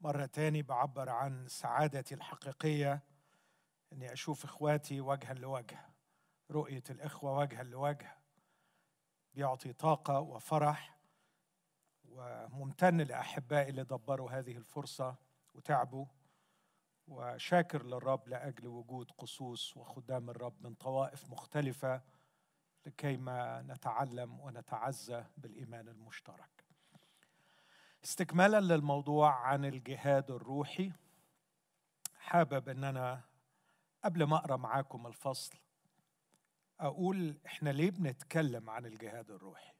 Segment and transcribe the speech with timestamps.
[0.00, 3.02] مرة تاني بعبر عن سعادتي الحقيقية
[3.92, 5.78] أني أشوف إخواتي وجها لوجه
[6.50, 8.18] رؤية الإخوة وجها لوجه
[9.34, 10.98] بيعطي طاقة وفرح
[12.04, 15.14] وممتن لأحبائي اللي دبروا هذه الفرصة
[15.54, 16.06] وتعبوا
[17.08, 22.02] وشاكر للرب لأجل وجود قصوص وخدام الرب من طوائف مختلفة
[22.86, 26.69] لكيما نتعلم ونتعزى بالإيمان المشترك.
[28.04, 30.92] استكمالا للموضوع عن الجهاد الروحي
[32.18, 33.20] حابب إن أنا
[34.04, 35.58] قبل ما أقرأ معاكم الفصل
[36.80, 39.72] أقول إحنا ليه بنتكلم عن الجهاد الروحي؟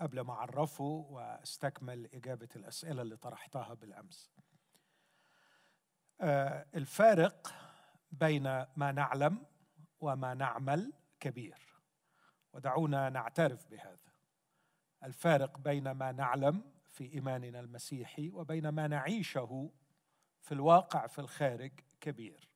[0.00, 4.30] قبل ما أعرفه وأستكمل إجابة الأسئلة اللي طرحتها بالأمس.
[6.20, 7.54] آه، الفارق
[8.12, 8.42] بين
[8.76, 9.46] ما نعلم
[10.00, 11.58] وما نعمل كبير
[12.52, 14.12] ودعونا نعترف بهذا.
[15.04, 19.70] الفارق بين ما نعلم في إيماننا المسيحي وبين ما نعيشه
[20.40, 22.48] في الواقع في الخارج كبير.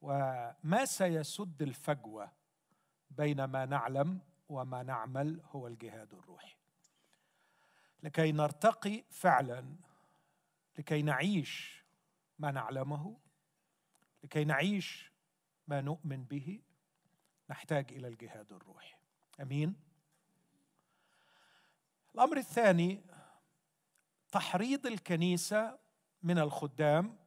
[0.00, 2.32] وما سيسد الفجوة
[3.10, 6.56] بين ما نعلم وما نعمل هو الجهاد الروحي.
[8.02, 9.76] لكي نرتقي فعلا
[10.78, 11.84] لكي نعيش
[12.38, 13.16] ما نعلمه
[14.24, 15.12] لكي نعيش
[15.68, 16.62] ما نؤمن به
[17.50, 18.94] نحتاج إلى الجهاد الروحي.
[19.40, 19.76] أمين؟
[22.14, 23.15] الأمر الثاني
[24.36, 25.78] تحريض الكنيسة
[26.22, 27.18] من الخدام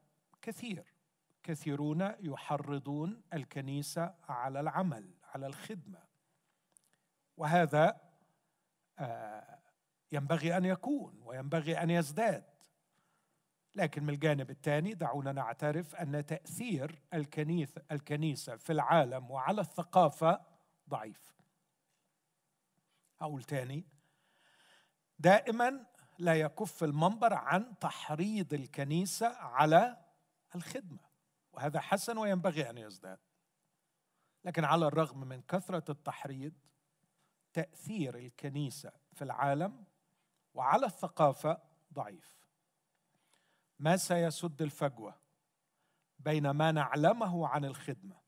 [0.42, 0.94] كثير.
[1.44, 6.04] كثيرون يحرضون الكنيسة على العمل على الخدمة.
[7.38, 8.02] وهذا
[9.00, 9.60] آه،
[10.12, 12.44] ينبغي أن يكون وينبغي أن يزداد.
[13.76, 20.42] لكن من الجانب الثاني دعونا نعترف أن تأثير الكنيسه الكنيسة في العالم وعلى الثقافة
[20.90, 21.34] ضعيف.
[23.22, 23.86] أقول تاني
[25.20, 25.89] دائما
[26.20, 30.06] لا يكف المنبر عن تحريض الكنيسة على
[30.56, 31.09] الخدمة.
[31.52, 33.20] وهذا حسن وينبغي أن يزداد.
[34.44, 36.54] لكن على الرغم من كثرة التحريض
[37.54, 39.86] تأثير الكنيسة في العالم
[40.54, 41.61] وعلى الثقافة
[41.94, 42.39] ضعيف.
[43.80, 45.20] ما سيسد الفجوة
[46.20, 48.20] بين ما نعلمه عن الخدمة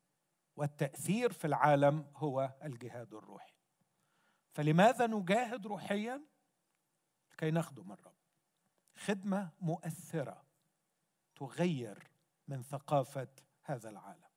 [0.55, 3.53] والتأثير في العالم هو الجهاد الروحي.
[4.53, 6.21] فلماذا نجاهد روحيا؟
[7.33, 8.13] لكي نخدم الرب
[8.95, 10.43] خدمة مؤثرة
[11.35, 12.11] تغير
[12.47, 13.27] من ثقافة
[13.63, 14.31] هذا العالم.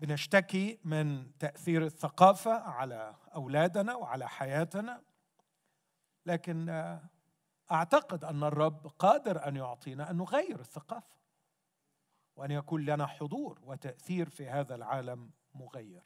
[0.00, 5.02] بنشتكي من تأثير الثقافة على أولادنا وعلى حياتنا
[6.26, 6.68] لكن
[7.72, 11.16] أعتقد أن الرب قادر أن يعطينا أن نغير الثقافة
[12.36, 16.02] وأن يكون لنا حضور وتأثير في هذا العالم مغير.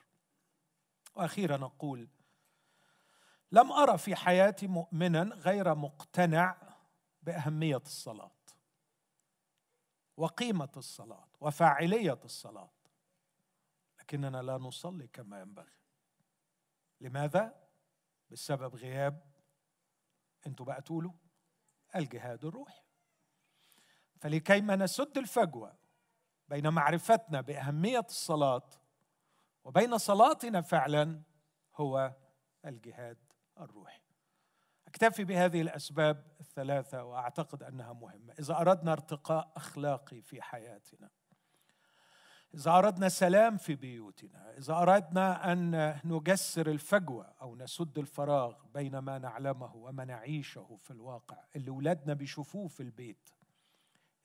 [1.15, 2.09] وأخيرا أقول
[3.53, 6.57] لم أرى في حياتي مؤمنا غير مقتنع
[7.23, 8.31] بأهمية الصلاة
[10.17, 12.71] وقيمة الصلاة وفاعلية الصلاة.
[14.01, 15.73] لكننا لا نصلي كما ينبغي.
[17.01, 17.55] لماذا؟
[18.31, 19.23] بسبب غياب
[20.47, 21.13] أنتوا بقى تقولوا
[21.97, 22.83] الجهاد الروحي.
[24.21, 25.77] فلكي ما نسد الفجوة
[26.49, 28.69] بين معرفتنا بأهمية الصلاة
[29.65, 31.23] وبين صلاتنا فعلا
[31.77, 32.15] هو
[32.65, 33.26] الجهاد
[33.61, 34.01] الروحي.
[34.89, 38.35] أكتفي بهذه الأسباب الثلاثة وأعتقد أنها مهمة.
[38.39, 41.11] إذا أردنا ارتقاء أخلاقي في حياتنا
[42.57, 49.19] إذا أردنا سلام في بيوتنا إذا أردنا أن نجسر الفجوة أو نسد الفراغ بين ما
[49.19, 53.31] نعلمه وما نعيشه في الواقع اللي ولادنا بيشوفوه في البيت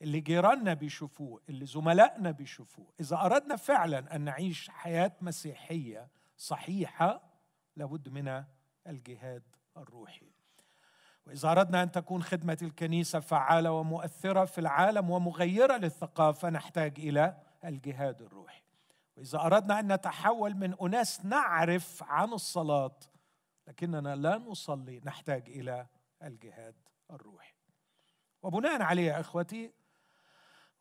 [0.02, 7.22] اللي جيراننا بيشوفوه اللي زملائنا بيشوفوه إذا أردنا فعلا أن نعيش حياة مسيحية صحيحة
[7.76, 8.44] لابد من
[8.86, 9.42] الجهاد
[9.76, 10.32] الروحي.
[11.26, 18.22] وإذا أردنا أن تكون خدمة الكنيسة فعالة ومؤثرة في العالم ومغيرة للثقافة نحتاج إلى الجهاد
[18.22, 18.62] الروحي.
[19.16, 22.98] وإذا أردنا أن نتحول من أناس نعرف عن الصلاة
[23.68, 25.86] لكننا لا نصلي نحتاج إلى
[26.22, 26.74] الجهاد
[27.10, 27.54] الروحي.
[28.42, 29.72] وبناء عليه يا إخوتي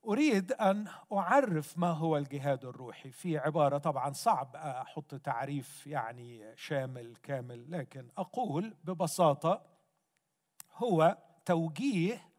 [0.06, 3.12] أريد أن أعرف ما هو الجهاد الروحي.
[3.12, 9.66] في عبارة طبعا صعب أحط تعريف يعني شامل كامل لكن أقول ببساطة
[10.74, 12.30] هو توجيه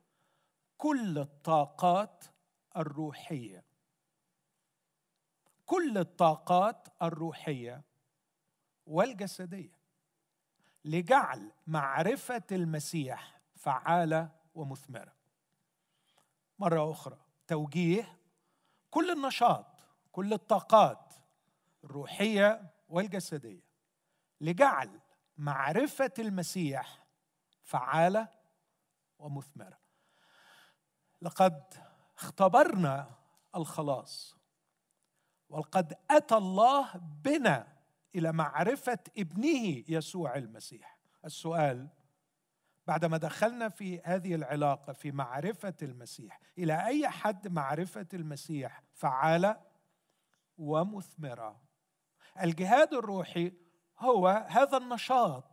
[0.79, 2.25] كل الطاقات
[2.77, 3.65] الروحية.
[5.67, 7.83] كل الطاقات الروحية
[8.87, 9.83] والجسدية
[10.85, 15.13] لجعل معرفة المسيح فعالة ومثمرة.
[16.59, 17.22] مرة أخرى
[17.53, 18.19] توجيه
[18.91, 19.67] كل النشاط
[20.13, 21.15] كل الطاقات
[21.85, 23.63] الروحية والجسدية
[24.41, 25.01] لجعل
[25.37, 27.07] معرفة المسيح
[27.63, 28.29] فعالة
[29.19, 29.79] ومثمرة.
[31.23, 31.75] لقد
[32.17, 33.11] اختبرنا
[33.57, 34.37] الخلاص
[35.49, 36.93] وقد أتى الله
[37.25, 37.79] بنا
[38.15, 40.99] إلى معرفة ابنه يسوع المسيح.
[41.25, 41.89] السؤال
[42.87, 46.41] بعدما دخلنا في هذه العلاقة في معرفة المسيح.
[46.59, 49.61] إلى أي حد معرفة المسيح فعالة
[50.59, 51.61] ومثمرة؟
[52.43, 53.53] الجهاد الروحي
[53.99, 55.53] هو هذا النشاط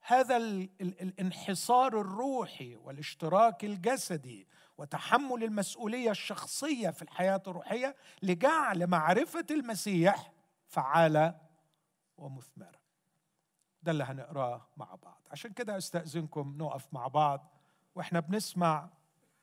[0.00, 4.48] هذا الانحصار الروحي والاشتراك الجسدي
[4.78, 10.32] وتحمل المسؤولية الشخصية في الحياة الروحية لجعل معرفة المسيح
[10.66, 11.40] فعالة
[12.16, 12.81] ومثمرة.
[13.82, 15.22] ده اللي هنقراه مع بعض.
[15.30, 17.52] عشان كده أستأذنكم نقف مع بعض
[17.94, 18.88] وإحنا بنسمع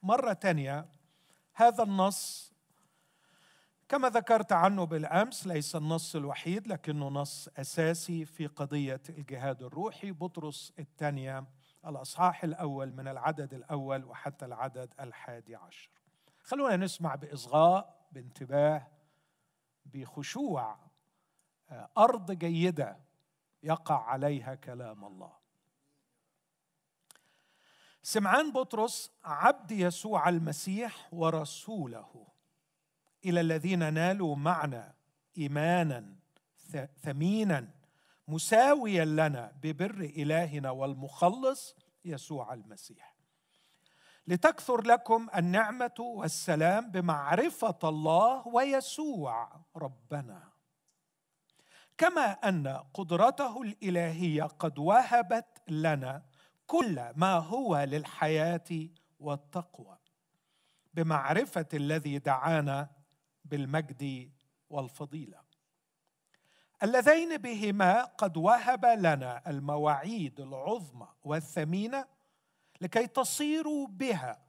[0.04, 0.86] مرة تانية
[1.54, 2.54] هذا النص.
[3.90, 10.12] كما ذكرت عنه بالأمس ليس النص الوحيد لكنه نص أساسي في قضية الجهاد الروحي.
[10.12, 11.46] بطرس الثانية
[11.88, 15.90] الأصحاح الأول من العدد الأول وحتى العدد الحادي عشر.
[16.44, 18.88] خلونا نسمع بإصغاء بانتباه
[19.86, 20.78] بخشوع
[21.70, 22.98] آه، أرض جيدة
[23.64, 25.40] يقع عليها كلام الله.
[28.02, 32.28] سمعان بطرس عبد يسوع المسيح ورسوله
[33.26, 34.94] إلى الذين نالوا معنا
[35.38, 36.16] إيمانا
[37.02, 37.74] ثمينا
[38.28, 41.76] مساويا لنا ببر إلهنا والمخلص
[42.06, 43.16] يسوع المسيح.
[44.28, 50.49] لتكثر لكم النعمة والسلام بمعرفة الله ويسوع ربنا.
[52.00, 56.24] كما أن قدرته الإلهية قد وهبت لنا
[56.68, 59.98] كل ما هو للحياة والتقوى.
[60.94, 62.90] بمعرفة الذي دعانا
[63.46, 64.32] بالمجد
[64.70, 65.42] والفضيلة.
[66.84, 72.06] اللذين بهما قد وهب لنا المواعيد العظمى والثمينة
[72.82, 74.42] لكي تصيروا بها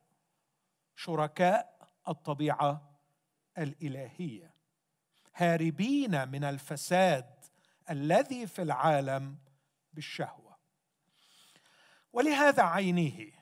[0.97, 2.99] شركاء الطبيعة
[3.58, 4.55] الإلهية
[5.35, 7.40] هاربين من الفساد
[7.91, 9.39] الذي في العالم
[9.93, 10.57] بالشهوة.
[12.13, 13.33] ولهذا عينه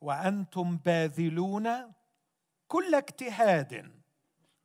[0.00, 1.92] وأنتم باذلون
[2.68, 4.02] كل اجتهاد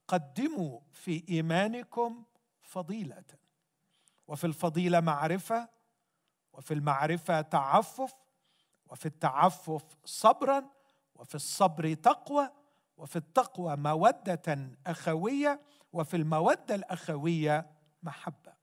[0.07, 2.25] قدموا في إيمانكم
[2.61, 3.23] فضيلة.
[4.27, 5.69] وفي الفضيلة معرفة
[6.53, 8.13] وفي المعرفة تعفف
[8.85, 10.69] وفي التعفف صبرا
[11.15, 12.49] وفي الصبر تقوى
[12.97, 15.61] وفي التقوى مودة أخوية
[15.93, 17.71] وفي المودة الأخوية
[18.03, 18.60] محبة.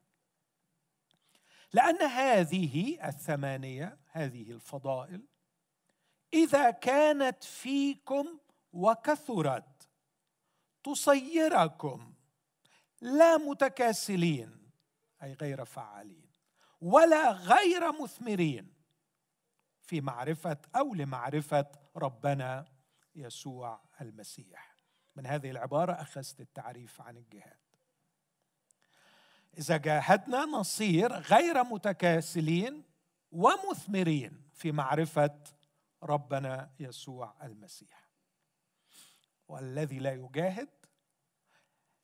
[1.72, 5.26] لأن هذه الثمانية هذه الفضائل
[6.32, 8.38] إذا كانت فيكم
[8.72, 9.88] وكثرت
[10.82, 12.14] تصيركم
[13.00, 14.70] لا متكاسلين
[15.22, 16.28] أي غير فعالين
[16.80, 18.74] ولا غير مثمرين
[19.82, 21.66] في معرفة أو لمعرفة
[21.96, 22.64] ربنا
[23.14, 24.76] يسوع المسيح.
[25.16, 27.67] من هذه العبارة أخذت التعريف عن الجهاد.
[29.58, 32.84] إذا جاهدنا نصير غير متكاسلين
[33.30, 35.40] ومثمرين في معرفة
[36.02, 38.08] ربنا يسوع المسيح.
[39.48, 40.68] والذي لا يجاهد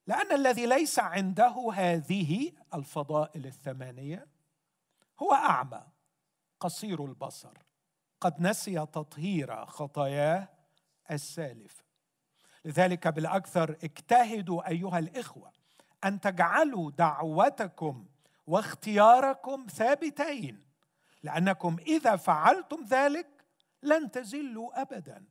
[0.06, 4.26] لأن الذي ليس عنده هذه الفضائل الثمانية
[5.22, 5.82] هو أعمى
[6.60, 7.58] قصير البصر
[8.20, 10.48] قد نسي تطهير خطاياه
[11.10, 11.84] السالفه
[12.64, 15.52] لذلك بالأكثر اجتهدوا أيها الإخوة
[16.04, 18.06] أن تجعلوا دعوتكم
[18.46, 20.64] واختياركم ثابتين
[21.22, 23.44] لأنكم إذا فعلتم ذلك
[23.82, 25.24] لن تزلوا ابدا.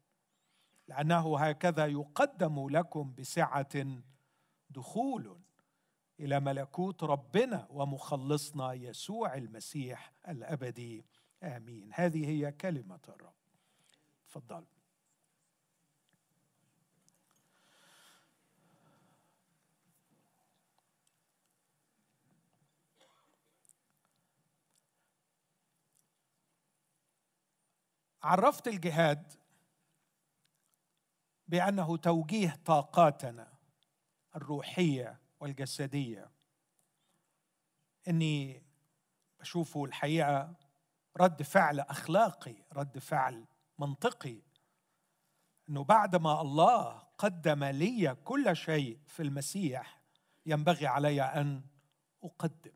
[0.88, 4.01] لأنه هكذا يقدم لكم بسعة
[4.70, 5.39] دخول
[6.20, 11.06] إلى ملكوت ربنا ومخلصنا يسوع المسيح الأبدي.
[11.44, 11.89] آمين.
[11.94, 13.34] هذه هي كلمة الرب.
[14.27, 14.65] تفضل.
[28.24, 29.34] عرفت الجهاد
[31.48, 33.53] بأنه توجيه طاقاتنا
[34.36, 36.32] الروحية والجسدية.
[38.08, 38.63] إني
[39.39, 40.56] بشوفه الحقيقة
[41.18, 43.46] رد فعل أخلاقي رد فعل
[43.80, 44.42] منطقي.
[45.70, 50.01] إنه بعدما الله قدم لي كل شيء في المسيح
[50.46, 51.62] ينبغي علي أن
[52.24, 52.74] أقدم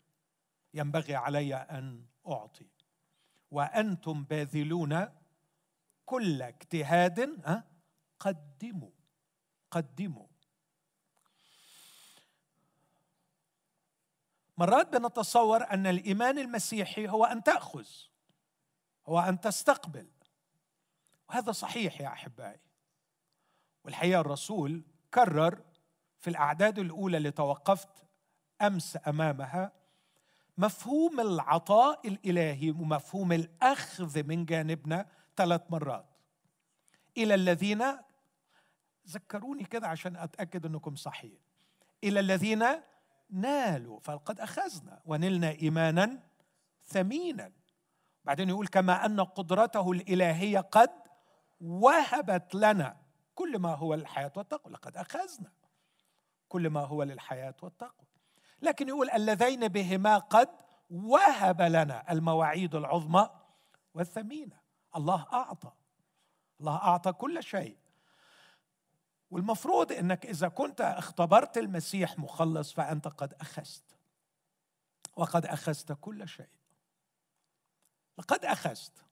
[0.74, 2.68] ينبغي علي أن أعطي.
[3.52, 5.08] وأنتم باذلون
[6.08, 7.42] كل اجتهاد
[8.20, 8.92] قدموا
[9.72, 10.28] قدموا.
[14.58, 17.88] مرات بنتصور أن الإيمان المسيحي هو أن تأخذ
[19.08, 20.08] هو أن تستقبل.
[21.30, 22.60] وهذا صحيح يا أحبائي.
[23.84, 24.84] والحقيقة الرسول
[25.14, 25.64] كرر
[26.20, 27.90] في الأعداد الأولى اللي توقفت
[28.62, 29.72] أمس أمامها
[30.58, 36.06] مفهوم العطاء الإلهي ومفهوم الأخذ من جانبنا ثلاث مرات.
[37.18, 37.84] إلى الذين
[39.08, 41.40] ذكروني كده عشان أتأكد إنكم صحيح.
[42.04, 42.66] إلى الذين
[43.30, 46.20] نالوا فقد أخذنا ونلنا ايمانا
[46.86, 47.52] ثمينا.
[48.26, 50.92] بعدين يقول كما أن قدرته الإلهية قد
[51.62, 52.98] وهبت لنا.
[53.36, 55.52] كل ما هو للحياة والتقوى لقد أخذنا.
[56.50, 58.08] كل ما هو للحياة والتقوى.
[58.62, 60.50] لكن يقول اللذين بهما قد
[60.90, 63.30] وهب لنا المواعيد العظمى
[63.94, 64.67] والثمينة.
[64.98, 65.72] الله أعطى.
[66.60, 67.78] الله أعطى كل شيء.
[69.32, 73.84] والمفروض إنك إذا كنت اختبرت المسيح مخلص فأنت قد أخذت.
[75.16, 76.50] وقد أخذت كل شيء.
[78.18, 79.06] لقد أخذت.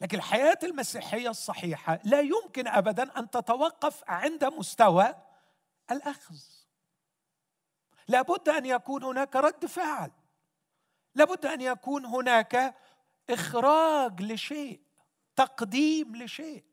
[0.00, 5.14] لكن الحياة المسيحية الصحيحة لا يمكن ابدا أن تتوقف عند مستوى
[5.90, 6.36] الأخذ.
[8.08, 10.10] لابد أن يكون هناك رد فعل.
[11.14, 12.74] لابد أن يكون هناك
[13.30, 14.80] إخراج لشيء
[15.36, 16.64] تقديم لشيء.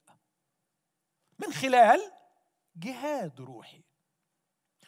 [1.40, 2.12] من خلال
[2.76, 3.84] جهاد روحي.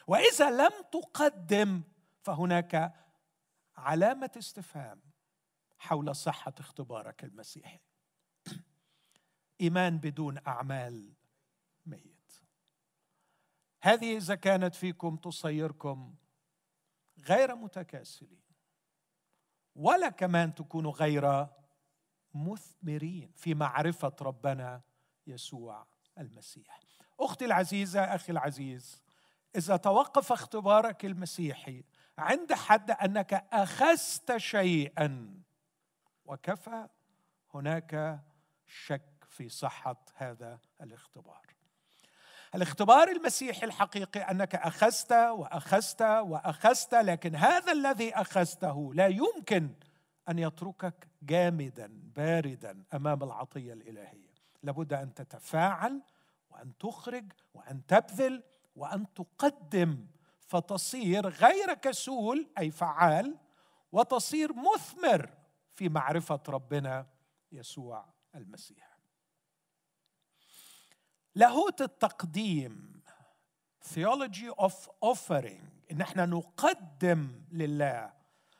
[0.07, 1.83] وإذا لم تقدم
[2.23, 2.93] فهناك
[3.77, 5.01] علامة استفهام
[5.77, 7.79] حول صحة اختبارك المسيحي.
[9.61, 11.13] إيمان بدون أعمال
[11.85, 12.41] ميت.
[13.81, 16.15] هذه إذا كانت فيكم تصيركم
[17.19, 18.50] غير متكاسلين.
[19.75, 21.47] ولا كمان تكونوا غير
[22.33, 24.81] مثمرين في معرفة ربنا
[25.27, 25.87] يسوع
[26.17, 26.79] المسيح.
[27.19, 29.01] أختي العزيزة أخي العزيز
[29.55, 31.83] إذا توقف اختبارك المسيحي
[32.17, 35.41] عند حد أنك أخذت شيئا
[36.25, 36.87] وكفى
[37.53, 38.19] هناك
[38.67, 41.45] شك في صحة هذا الاختبار.
[42.55, 49.69] الاختبار المسيحي الحقيقي أنك أخذت وأخذت وأخذت لكن هذا الذي أخذته لا يمكن
[50.29, 54.31] أن يتركك جامدا باردا أمام العطية الإلهية.
[54.63, 56.01] لابد أن تتفاعل
[56.49, 58.43] وأن تخرج وأن تبذل
[58.75, 60.07] وأن تقدم
[60.47, 63.37] فتصير غير كسول أي فعال
[63.91, 65.29] وتصير مثمر
[65.73, 67.07] في معرفة ربنا
[67.51, 68.05] يسوع
[68.35, 68.90] المسيح.
[71.35, 73.01] لاهوت التقديم
[73.83, 74.73] theology of
[75.05, 78.13] offering إن إحنا نقدم لله.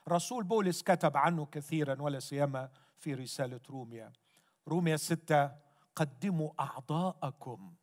[0.10, 4.14] رسول بولس كتب عنه كثيرا ولا سيما في رسالة روميا.
[4.68, 5.52] روميا ستة
[5.96, 7.74] قدموا أعضاءكم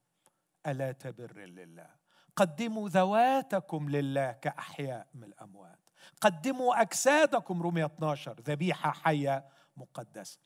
[0.66, 1.90] ألا تبر لله.
[2.37, 5.90] قدموا ذواتكم لله كأحياء من الأموات.
[6.21, 10.38] قدموا أجسادكم روميا 12 ذبيحة حية مقدسه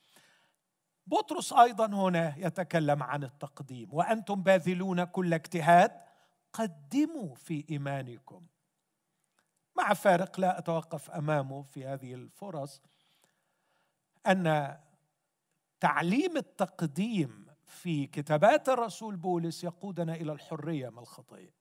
[1.07, 3.89] بطرس أيضا هنا يتكلم عن التقديم.
[3.93, 5.91] وأنتم باذلون كل اجتهاد
[6.53, 8.45] قدموا في إيمانكم.
[9.77, 12.81] مع فارق لا أتوقف أمامه في هذه الفرص
[14.27, 14.77] أن
[15.79, 21.53] تعليم التقديم في كتابات الرسول بولس يقودنا إلى الحرية من الخطيه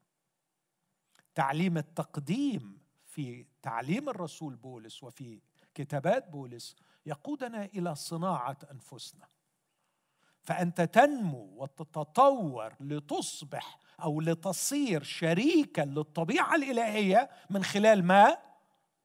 [1.35, 5.41] تعليم التقديم في تعليم الرسول بولس وفي
[5.75, 9.29] كتابات بولس يقودنا إلى صناعة أنفسنا.
[10.43, 18.39] فأنت تنمو وتتطور لتصبح أو لتصير شريكا للطبيعة الإلهية من خلال ما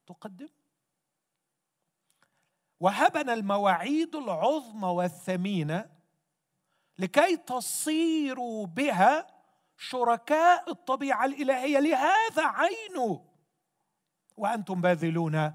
[0.07, 0.49] تقدم.
[2.79, 5.89] وهبنا المواعيد العظمى والثمينة
[6.99, 9.27] لكي تصيروا بها
[9.77, 11.79] شركاء الطبيعة الإلهية.
[11.79, 13.25] لهذا عينه
[14.37, 15.53] وأنتم باذلون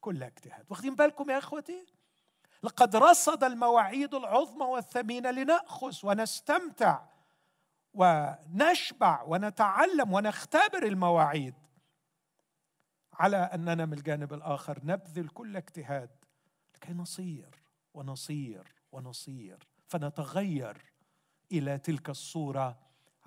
[0.00, 0.66] كل اجتهاد.
[0.70, 1.97] واخدين بالكم يا إخوتي؟
[2.62, 7.00] لقد رصد المواعيد العظمى والثمينه لنأخذ ونستمتع
[7.94, 11.54] ونشبع ونتعلم ونختبر المواعيد.
[13.12, 16.10] على أننا من الجانب الآخر نبذل كل اجتهاد
[16.74, 17.62] لكي نصير
[17.94, 20.92] ونصير ونصير فنتغير
[21.52, 22.78] إلى تلك الصورة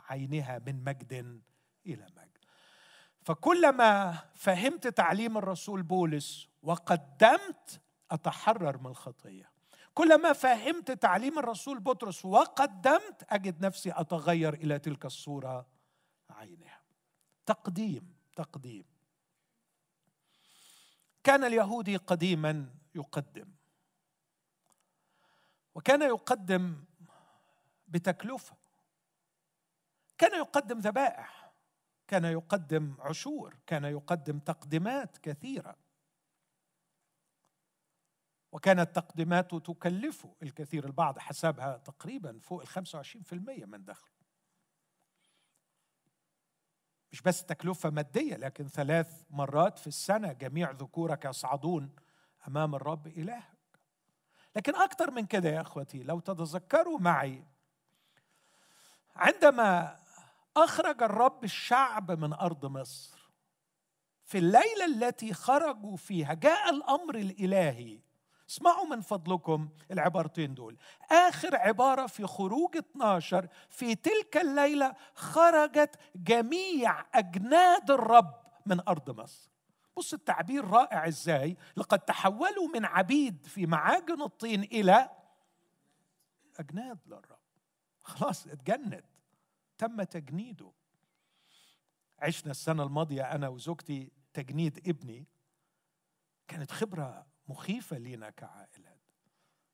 [0.09, 1.41] عينها من مجد
[1.85, 2.37] إلى مجد.
[3.21, 7.81] فكلما فهمت تعليم الرسول بولس وقدمت
[8.11, 9.51] أتحرر من الخطية.
[9.93, 15.67] كلما فهمت تعليم الرسول بطرس وقدمت أجد نفسي أتغير إلى تلك الصورة
[16.29, 16.81] عينها.
[17.45, 18.85] تقديم تقديم.
[21.23, 23.51] كان اليهودي قديما يقدم.
[25.75, 26.83] وكان يقدم
[27.87, 28.55] بتكلفة.
[30.17, 31.53] كان يقدم ذبائح.
[32.07, 33.57] كان يقدم عشور.
[33.67, 35.75] كان يقدم تقديمات كثيرة.
[38.51, 43.33] وكانت تقديماته تكلفه الكثير البعض حسبها تقريبا فوق ال 25%
[43.65, 44.11] من دخله
[47.11, 51.95] مش بس تكلفة مادية لكن ثلاث مرات في السنة جميع ذكورك يصعدون
[52.47, 53.57] أمام الرب إلهك.
[54.55, 57.43] لكن أكثر من كده يا أخوتي لو تتذكروا معي
[59.15, 59.99] عندما
[60.57, 63.31] أخرج الرب الشعب من أرض مصر
[64.23, 67.99] في الليلة التي خرجوا فيها جاء الأمر الإلهي
[68.51, 70.77] اسمعوا من فضلكم العبارتين دول.
[71.11, 79.51] آخر عبارة في خروج 12 في تلك الليلة خرجت جميع أجناد الرب من أرض مصر.
[79.97, 81.07] بص التعبير رائع.
[81.07, 85.09] إزاي؟ لقد تحولوا من عبيد في معاجن الطين إلى
[86.59, 87.39] أجناد للرب.
[88.03, 89.05] خلاص اتجند.
[89.77, 90.71] تم تجنيده.
[92.19, 95.27] عشنا السنة الماضية أنا وزوجتي تجنيد ابني.
[96.47, 99.01] كانت خبرة مخيفة لينا كعائلات.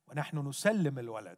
[0.08, 1.38] ونحن نسلم الولد.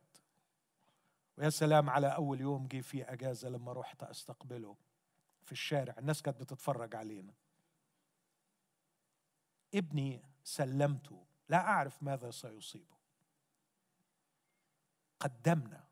[1.38, 4.76] ويا سلام على أول يوم جه فيه أجازة لما رحت أستقبله
[5.44, 5.96] في الشارع.
[5.98, 7.34] الناس كانت بتتفرج علينا.
[9.74, 11.26] ابني سلمته.
[11.50, 12.98] لا أعرف ماذا سيصيبه.
[15.20, 15.84] قدمنا.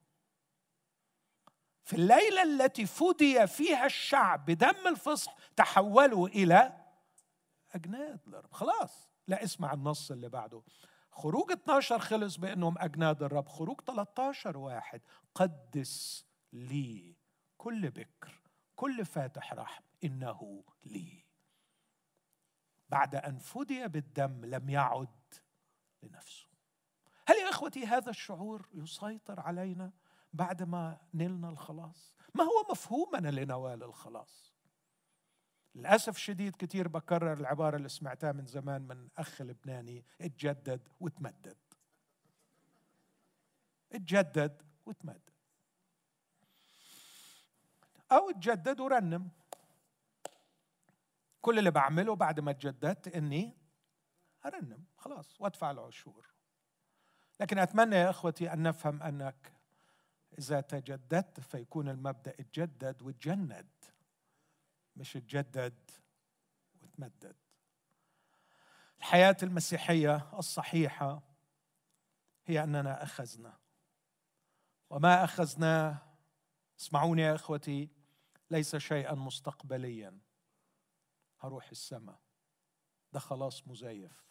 [1.84, 6.86] في الليلة التي فدي فيها الشعب بدم الفصح تحولوا إلى
[7.72, 9.10] أجناد للرب خلاص.
[9.28, 10.64] لا اسمع النص اللي بعده.
[11.12, 13.48] خروج 12 خلص بأنهم أجناد الرب.
[13.48, 15.02] خروج 13 واحد.
[15.36, 17.16] قدس لي
[17.58, 18.42] كل بكر
[18.76, 19.84] كل فاتح رحم.
[20.04, 21.26] إنه لي.
[22.90, 25.34] بعد أن فدي بالدم لم يعد
[26.04, 26.48] لنفسه.
[27.28, 29.92] هل يا إخوتي هذا الشعور يسيطر علينا
[30.34, 34.57] بعد ما نلنا الخلاص؟ ما هو مفهومنا لنوال الخلاص؟
[35.78, 41.58] للأسف الشديد كثير بكرر العبارة اللي سمعتها من زمان من أخ لبناني اتجدد وتمدد.
[43.92, 45.30] اتجدد وتمدد.
[48.12, 49.30] أو اتجدد ورنم.
[51.42, 53.58] كل اللي بعمله بعد ما تجددت إني
[54.46, 56.28] أرنم خلاص وأدفع العشور
[57.40, 59.54] لكن أتمنى يا إخوتي أن نفهم أنك
[60.40, 63.68] إذا تجددت فيكون المبدأ اتجدد وتجند.
[64.98, 65.92] مش اتجدد
[66.82, 67.36] وتمدد.
[69.00, 71.22] الحياة المسيحية الصحيحة
[72.46, 73.58] هي أننا أخذنا.
[74.90, 75.98] وما اخذناه
[76.80, 77.90] اسمعوني يا إخوتي
[78.52, 80.20] ليس شيئا مستقبليا.
[81.40, 82.20] هروح السماء.
[83.14, 84.26] ده خلاص مزيف.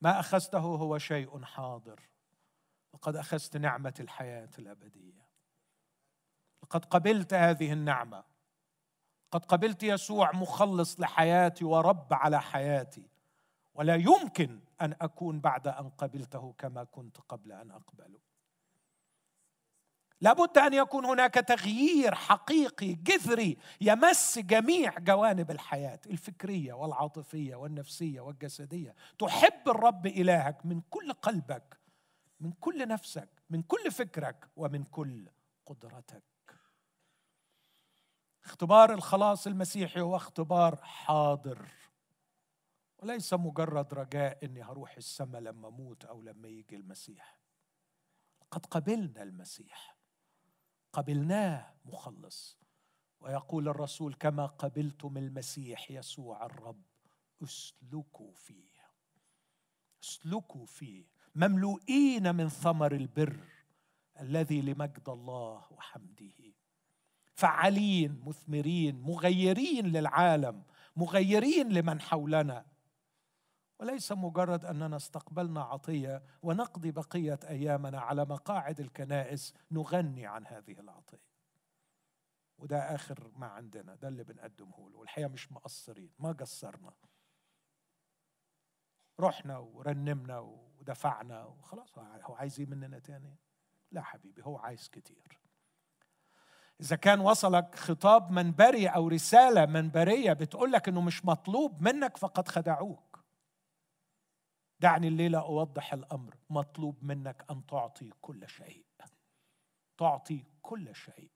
[0.00, 2.00] ما أخذته هو شيء حاضر.
[2.92, 5.26] وقد أخذت نعمة الحياة الأبدية.
[6.62, 8.35] لقد قبلت هذه النعمة.
[9.36, 13.02] قد قبلت يسوع مخلص لحياتي ورب على حياتي.
[13.74, 18.18] ولا يمكن أن أكون بعد أن قبلته كما كنت قبل أن أقبله.
[20.20, 28.94] لابد أن يكون هناك تغيير حقيقي جذري يمس جميع جوانب الحياة الفكرية والعاطفية والنفسية والجسدية.
[29.18, 31.78] تحب الرب إلهك من كل قلبك
[32.40, 35.28] من كل نفسك من كل فكرك ومن كل
[35.66, 36.35] قدرتك.
[38.46, 41.68] اختبار الخلاص المسيحي هو اختبار حاضر.
[42.98, 47.40] وليس مجرد رجاء إني هروح السماء لما أموت أو لما يجي المسيح.
[48.50, 49.96] قد قبلنا المسيح.
[50.92, 52.58] قبلناه مخلص.
[53.20, 56.82] ويقول الرسول كما قبلتم المسيح يسوع الرب
[57.42, 58.90] اسلكوا فيه.
[60.02, 61.06] اسلكوا فيه.
[61.34, 63.40] مملوئين من ثمر البر
[64.20, 66.45] الذي لمجد الله وحمده.
[67.36, 70.62] فعالين مثمرين مغيرين للعالم
[70.96, 72.66] مغيرين لمن حولنا.
[73.80, 81.26] وليس مجرد أننا استقبلنا عطية ونقضي بقية أيامنا على مقاعد الكنائس نغني عن هذه العطية.
[82.58, 84.98] وده آخر ما عندنا ده اللي بنقدمه له.
[84.98, 86.92] والحقيقة مش مقصرين ما قصرنا.
[89.20, 93.36] رحنا ورنمنا ودفعنا وخلاص هو عايز إيه مننا تاني؟
[93.90, 95.35] لا حبيبي هو عايز كتير.
[96.80, 102.48] إذا كان وصلك خطاب منبري أو رسالة منبرية بتقول لك إنه مش مطلوب منك فقد
[102.48, 103.24] خدعوك.
[104.80, 106.36] دعني الليلة أوضح الأمر.
[106.50, 108.86] مطلوب منك أن تعطي كل شيء.
[109.98, 111.30] تعطي كل شيء.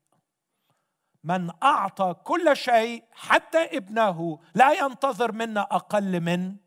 [1.23, 6.57] من أعطى كل شيء حتى ابنه لا ينتظر منا أقل من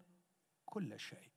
[0.65, 1.31] كل شيء.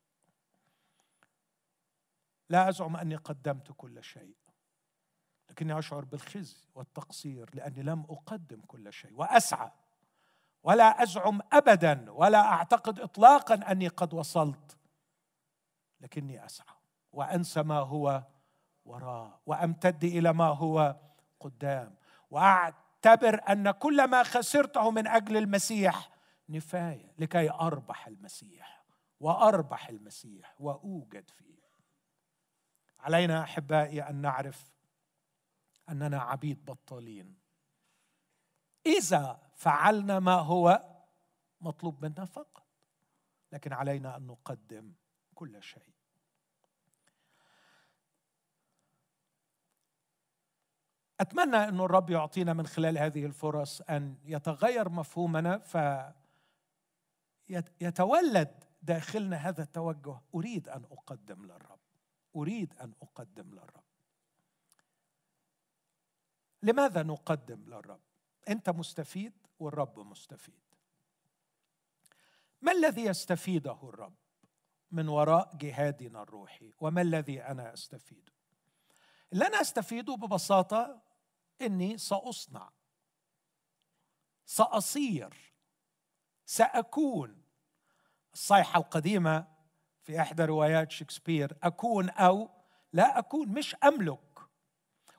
[2.50, 4.36] لا أزعم أني قدمت كل شيء.
[5.58, 9.70] لكني أشعر بالخزي والتقصير لأني لم أقدم كل شيء وأسعى
[10.62, 14.76] ولا أزعم ابدا ولا أعتقد اطلاقا أني قد وصلت
[16.00, 16.76] لكني أسعى
[17.12, 18.22] وأنسى ما هو
[18.84, 20.96] وراء وأمتد إلى ما هو
[21.40, 21.94] قدام
[22.36, 26.10] اعتبر أن كل ما خسرته من أجل المسيح
[26.48, 28.84] نفاية لكي أربح المسيح
[29.20, 31.58] وأربح المسيح وأوجد فيه.
[33.00, 34.77] علينا أحبائي أن نعرف
[35.88, 37.38] أننا عبيد بطالين.
[38.86, 40.84] إذا فعلنا ما هو
[41.60, 42.66] مطلوب منا فقط
[43.52, 44.92] لكن علينا أن نقدم
[45.34, 45.94] كل شيء.
[51.20, 55.76] أتمنى أن الرب يعطينا من خلال هذه الفرص أن يتغير مفهومنا ف
[57.80, 60.20] يتولد داخلنا هذا التوجه.
[60.34, 61.80] أريد أن أقدم للرب.
[62.36, 63.87] أريد أن أقدم للرب.
[66.62, 68.00] لماذا نقدم للرب؟
[68.48, 70.60] أنت مستفيد والرب مستفيد.
[72.62, 74.14] ما الذي يستفيده الرب
[74.90, 78.32] من وراء جهادنا الروحي؟ وما الذي أنا أستفيده؟
[79.32, 81.02] اللي أنا أستفيده ببساطة
[81.62, 82.70] إني سأصنع
[84.46, 85.54] سأصير
[86.46, 87.42] سأكون.
[88.32, 89.46] الصيحة القديمة
[90.02, 92.50] في إحدى روايات شكسبير أكون أو
[92.92, 94.38] لا أكون مش أملك.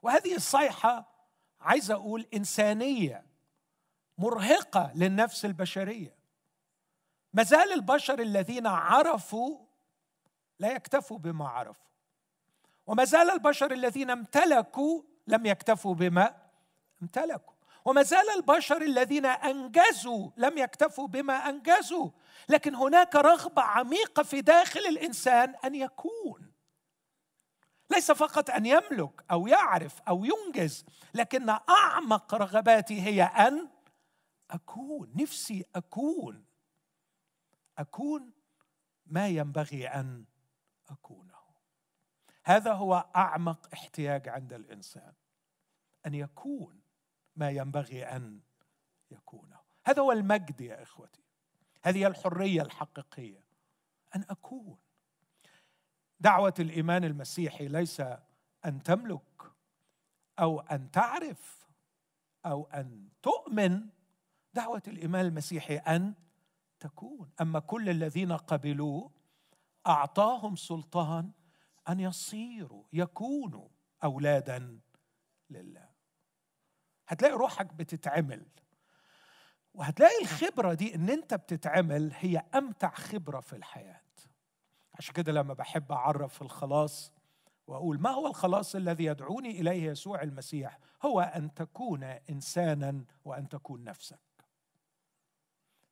[0.01, 1.08] وهذه الصيحة
[1.61, 3.25] عايز أقول إنسانية
[4.17, 6.15] مرهقة للنفس البشرية.
[7.33, 9.57] ما زال البشر الذين عرفوا
[10.59, 11.89] لا يكتفوا بما عرفوا.
[12.87, 16.35] وما زال البشر الذين امتلكوا لم يكتفوا بما
[17.01, 17.53] امتلكوا.
[17.85, 22.09] وما زال البشر الذين أنجزوا لم يكتفوا بما أنجزوا.
[22.49, 26.48] لكن هناك رغبة عميقة في داخل الإنسان أن يكون.
[27.91, 33.69] ليس فقط أن يملك أو يعرف أو ينجز لكن أعمق رغباتي هي أن
[34.51, 36.45] أكون نفسي أكون
[37.77, 38.31] أكون
[39.05, 40.25] ما ينبغي أن
[40.89, 41.39] أكونه.
[42.43, 45.13] هذا هو أعمق احتياج عند الإنسان
[46.05, 46.81] أن يكون
[47.35, 48.39] ما ينبغي أن
[49.11, 49.59] يكونه.
[49.85, 51.23] هذا هو المجد يا إخوتي.
[51.81, 53.43] هذه الحرية الحقيقية
[54.15, 54.77] أن أكون.
[56.19, 58.01] دعوة الإيمان المسيحي ليس
[58.65, 59.51] أن تملك
[60.39, 61.67] أو أن تعرف
[62.45, 63.89] أو أن تؤمن
[64.53, 66.13] دعوة الإيمان المسيحي أن
[66.79, 67.31] تكون.
[67.41, 69.11] أما كل الذين قبلوه
[69.87, 71.31] أعطاهم سلطان
[71.89, 73.67] أن يصيروا يكونوا
[74.03, 74.79] أولادا
[75.49, 75.89] لله.
[77.07, 78.45] هتلاقي روحك بتتعمل
[79.73, 84.01] وهتلاقي الخبرة دي إن أنت بتتعمل هي أمتع خبرة في الحياة.
[84.99, 87.13] عشان كده لما بحب أعرف الخلاص
[87.67, 93.83] وأقول ما هو الخلاص الذي يدعوني إليه يسوع المسيح؟ هو أن تكون إنسانا وأن تكون
[93.83, 94.19] نفسك.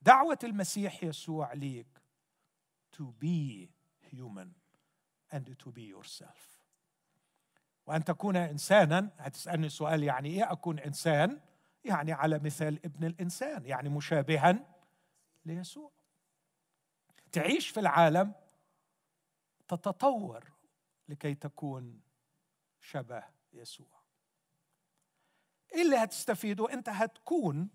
[0.02, 1.88] دعوة المسيح يسوع ليك.
[2.98, 3.70] To be
[4.16, 4.50] human
[5.32, 6.62] and to be yourself.
[7.86, 11.40] وأن تكون إنسانا هتسألني سؤال يعني إيه أكون إنسان؟
[11.86, 14.66] يعني على مثال ابن الإنسان يعني مشابها
[15.46, 15.92] ليسوع.
[17.32, 18.34] تعيش في العالم
[19.68, 20.52] تتطور
[21.10, 22.02] لكي تكون
[22.80, 23.98] شبه يسوع.
[25.74, 27.70] إيه اللي هتستفيده؟ أنت هتكون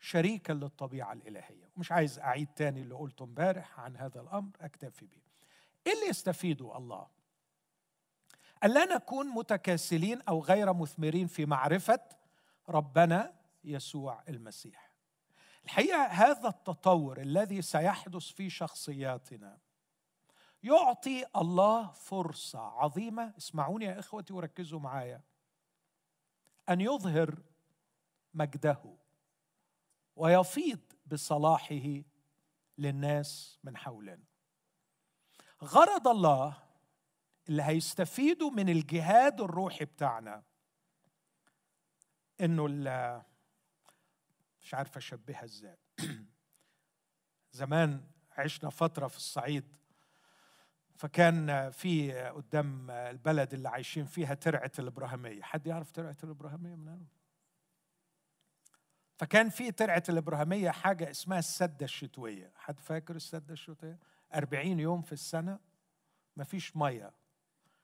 [0.00, 1.70] شريكا للطبيعة الإلهية.
[1.76, 5.22] مش عايز أعيد تاني اللي قلته امبارح عن هذا الأمر أكتفي به
[5.86, 7.08] إيه اللي يستفيده الله؟
[8.64, 12.00] الا نكون متكاسلين أو غير مثمرين في معرفة
[12.68, 14.92] ربنا يسوع المسيح.
[15.64, 19.58] الحقيقة هذا التطور الذي سيحدث في شخصياتنا
[20.62, 23.34] يعطي الله فرصة عظيمة.
[23.38, 25.22] اسمعوني يا إخوتي وركزوا معايا.
[26.68, 27.42] أن يظهر
[28.34, 28.96] مجده
[30.16, 32.02] ويفيض بصلاحه
[32.78, 34.24] للناس من حولنا
[35.62, 36.62] غرض الله
[37.48, 40.42] اللي هيستفيدوا من الجهاد الروحي بتاعنا
[42.40, 42.66] إنه
[44.60, 45.78] مش عارف أشبهها إزاي.
[47.52, 49.76] زمان عشنا فترة في الصعيد.
[51.02, 55.42] فكان في قدام البلد اللي عايشين فيها ترعة الإبراهيمية.
[55.42, 57.06] حد يعرف ترعة الإبراهيمية من هنا؟
[59.18, 62.52] فكان في ترعة الإبراهيمية حاجة اسمها السدة الشتوية.
[62.56, 63.98] حد فاكر السدة الشتوية؟
[64.34, 65.58] 40 يوم في السنة
[66.36, 67.12] مفيش مية.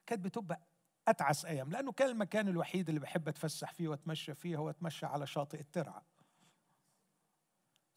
[0.07, 0.61] كانت بتبقى
[1.09, 5.27] أتعس أيام لأنه كان المكان الوحيد اللي بحب أتفسح فيه وأتمشى فيه هو أتمشى على
[5.27, 6.03] شاطئ الترعة.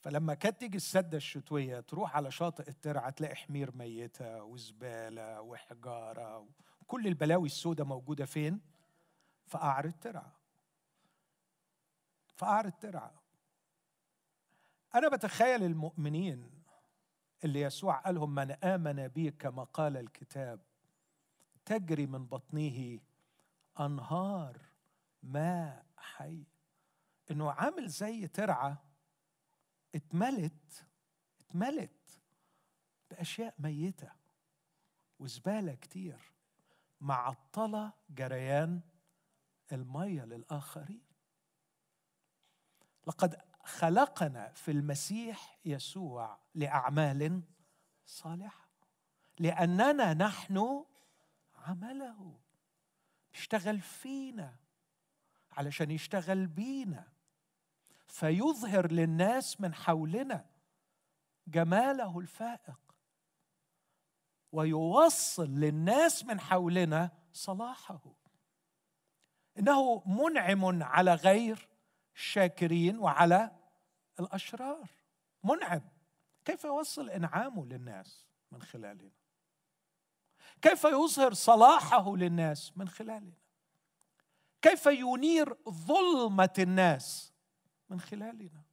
[0.02, 6.48] فلما كانت تيجي السده الشتوية تروح على شاطئ الترعة تلاقي حمير ميتة وزبالة وحجارة
[6.82, 8.62] وكل البلاوي السوداء موجودة فين؟
[9.46, 10.34] في قعر الترعة.
[12.36, 13.22] في قعر الترعة.
[14.96, 16.64] أنا بتخيل المؤمنين
[17.44, 20.60] اللي يسوع قالهم من آمن بي كما قال الكتاب
[21.66, 23.00] تجري من بطنه
[23.80, 24.62] أنهار
[25.24, 26.44] ماء حي.
[27.32, 28.90] إنه عامل زي ترعة
[29.95, 30.86] اتملت
[31.39, 32.19] اتملت
[33.12, 34.12] بأشياء ميتة
[35.19, 36.32] وزبالة كتير
[37.01, 38.82] معطلة جريان
[39.71, 41.01] المية للآخرين.
[43.08, 47.43] لقد خلقنا في المسيح يسوع لأعمال
[48.06, 48.67] صالحة
[49.39, 50.86] لأننا نحن
[51.56, 52.39] عمله.
[53.34, 54.56] بيشتغل فينا
[55.51, 57.11] علشان يشتغل بينا.
[58.12, 60.45] فيظهر للناس من حولنا
[61.47, 62.80] جماله الفائق
[64.52, 68.00] ويوصل للناس من حولنا صلاحه.
[69.60, 71.69] إنه منعم على غير
[72.15, 73.52] الشاكرين وعلى
[74.19, 74.89] الأشرار.
[75.43, 75.82] منعم.
[76.45, 79.12] كيف يوصل إنعامه للناس من خلالنا؟
[80.62, 83.34] كيف يظهر صلاحه للناس من خلالنا؟
[84.62, 87.31] كيف ينير ظلمة الناس
[87.91, 88.63] من خلالنا.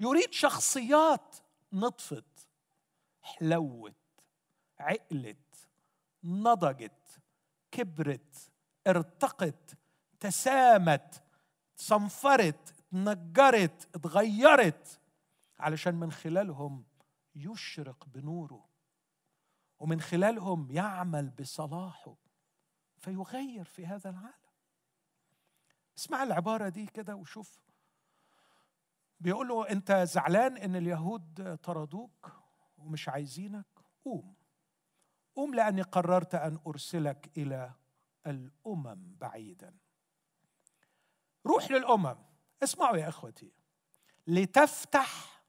[0.00, 1.36] يريد شخصيات
[1.72, 2.48] نطفت
[3.22, 3.94] حلوت
[4.78, 5.68] عقلت
[6.24, 7.20] نضجت
[7.70, 8.52] كبرت
[8.86, 9.78] ارتقت
[10.20, 11.22] تسامت
[11.76, 15.00] صنفرت نجرت اتغيرت
[15.58, 16.84] علشان من خلالهم
[17.34, 18.68] يشرق بنوره
[19.78, 22.16] ومن خلالهم يعمل بصلاحه
[22.96, 24.45] فيغير في هذا العالم.
[25.98, 27.60] اسمع العبارة دي كده وشوف.
[29.20, 32.32] بيقول له أنت زعلان إن اليهود طردوك
[32.78, 33.66] ومش عايزينك
[34.04, 34.34] قوم.
[35.34, 37.72] قوم لأني قررت أن أرسلك إلى
[38.26, 39.76] الأمم بعيدا.
[41.46, 42.16] روح للأمم.
[42.62, 43.52] اسمعوا يا إخوتي.
[44.26, 45.42] لتفتح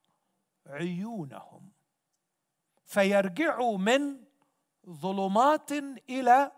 [0.66, 1.72] عيونهم.
[2.86, 4.26] فيرجعوا من
[4.90, 5.72] ظلمات
[6.10, 6.52] إلى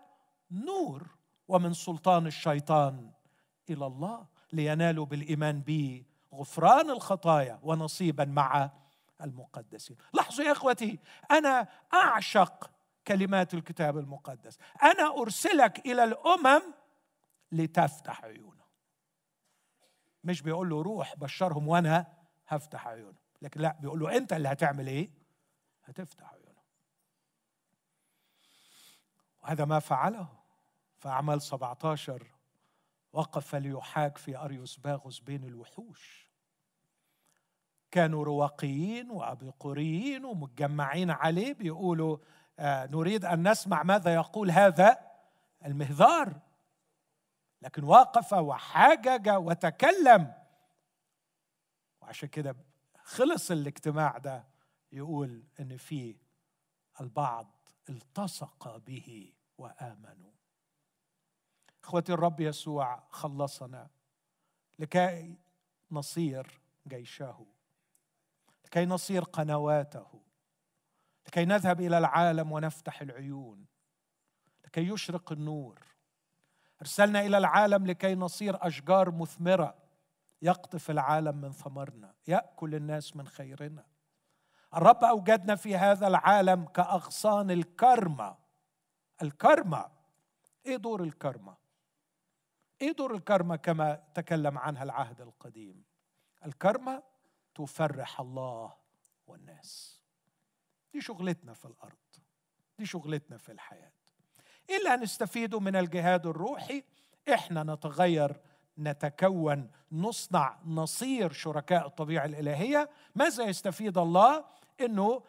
[0.50, 1.06] نور
[1.48, 3.12] ومن سلطان الشيطان
[3.70, 8.70] إلى الله لينالوا بالإيمان بي غفران الخطايا ونصيبا مع
[9.20, 9.96] المقدسين.
[10.12, 10.98] لاحظوا يا إخوتي
[11.30, 12.70] أنا أعشق
[13.06, 14.58] كلمات الكتاب المقدس.
[14.82, 16.62] أنا أرسلك إلى الأمم
[17.52, 18.60] لتفتح عيونهم
[20.24, 22.06] مش بيقول له روح بشرهم وأنا
[22.48, 25.10] هفتح عيونهم لكن لا بيقول له أنت اللي هتعمل إيه؟
[25.84, 26.64] هتفتح عيونهم
[29.42, 30.28] وهذا ما فعله.
[30.98, 32.26] في أعمال 17
[33.12, 36.30] وقف ليحاك في أريوس باغوس بين الوحوش.
[37.90, 42.18] كانوا رواقيين وأبيقوريين ومتجمعين عليه بيقولوا
[42.58, 45.10] آه نريد أن نسمع ماذا يقول هذا
[45.64, 46.40] المهذار.
[47.62, 50.34] لكن وقف وحاجج وتكلم.
[52.00, 52.56] وعشان كده
[53.02, 54.44] خلص الاجتماع ده
[54.92, 56.16] يقول إن في
[57.00, 60.30] البعض التصق به وآمنوا.
[61.84, 63.88] اخوتي الرب يسوع خلصنا
[64.78, 65.36] لكي
[65.90, 67.46] نصير جيشه
[68.64, 70.20] لكي نصير قنواته
[71.26, 73.66] لكي نذهب إلى العالم ونفتح العيون
[74.64, 75.78] لكي يشرق النور.
[76.80, 79.74] أرسلنا إلى العالم لكي نصير أشجار مثمرة
[80.42, 83.86] يقطف العالم من ثمرنا يأكل الناس من خيرنا.
[84.74, 88.36] الرب أوجدنا في هذا العالم كأغصان الكرمة.
[89.22, 89.90] الكرمة
[90.66, 91.56] إيه دور الكرمة؟
[92.82, 95.84] إيه دور الكرمة كما تكلم عنها العهد القديم.
[96.46, 97.02] الكرمة
[97.54, 98.76] تفرح الله
[99.26, 100.00] والناس.
[100.92, 101.98] دي شغلتنا في الأرض.
[102.78, 103.92] دي شغلتنا في الحياة.
[104.70, 106.84] إيه اللي هنستفيده من الجهاد الروحي
[107.34, 108.40] إحنا نتغير
[108.78, 114.44] نتكون نصنع نصير شركاء الطبيعة الإلهية ماذا يستفيد الله؟
[114.80, 115.22] إنه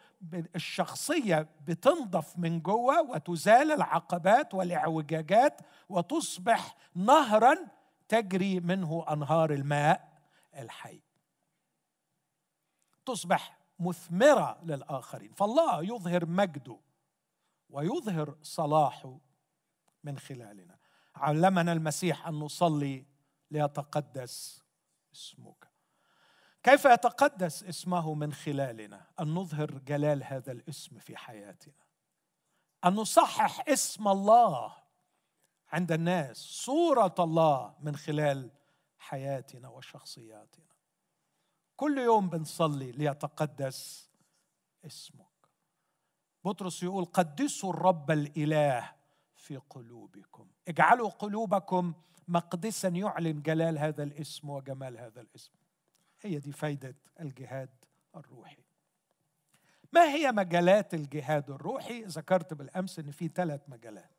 [0.54, 7.54] الشخصية بتنضف من جوه وتزال العقبات والاعوجاجات وتصبح نهرا
[8.08, 10.12] تجري منه أنهار الماء
[10.58, 11.02] الحي.
[13.06, 15.32] تصبح مثمرة للآخرين.
[15.32, 16.78] فالله يظهر مجده
[17.70, 19.18] ويظهر صلاحه
[20.04, 20.78] من خلالنا.
[21.16, 23.11] علمنا المسيح أن نصلي
[23.52, 24.62] ليتقدس
[25.14, 25.68] اسمك.
[26.62, 31.84] كيف يتقدس اسمه من خلالنا؟ أن نظهر جلال هذا الاسم في حياتنا.
[32.84, 34.76] أن نصحح اسم الله
[35.68, 38.50] عند الناس صورة الله من خلال
[38.98, 40.72] حياتنا وشخصياتنا.
[41.76, 44.10] كل يوم بنصلي ليتقدس
[44.86, 45.26] اسمك.
[46.44, 48.92] بطرس يقول قدسوا الرب الإله
[49.34, 50.50] في قلوبكم.
[50.68, 51.94] اجعلوا قلوبكم
[52.28, 55.52] مقدسا يعلن جلال هذا الاسم وجمال هذا الاسم.
[56.20, 57.70] هي دي فايدة الجهاد
[58.16, 58.62] الروحي.
[59.92, 64.10] ما هي مجالات الجهاد الروحي؟ ذكرت بالأمس إن في ثلاث مجالات.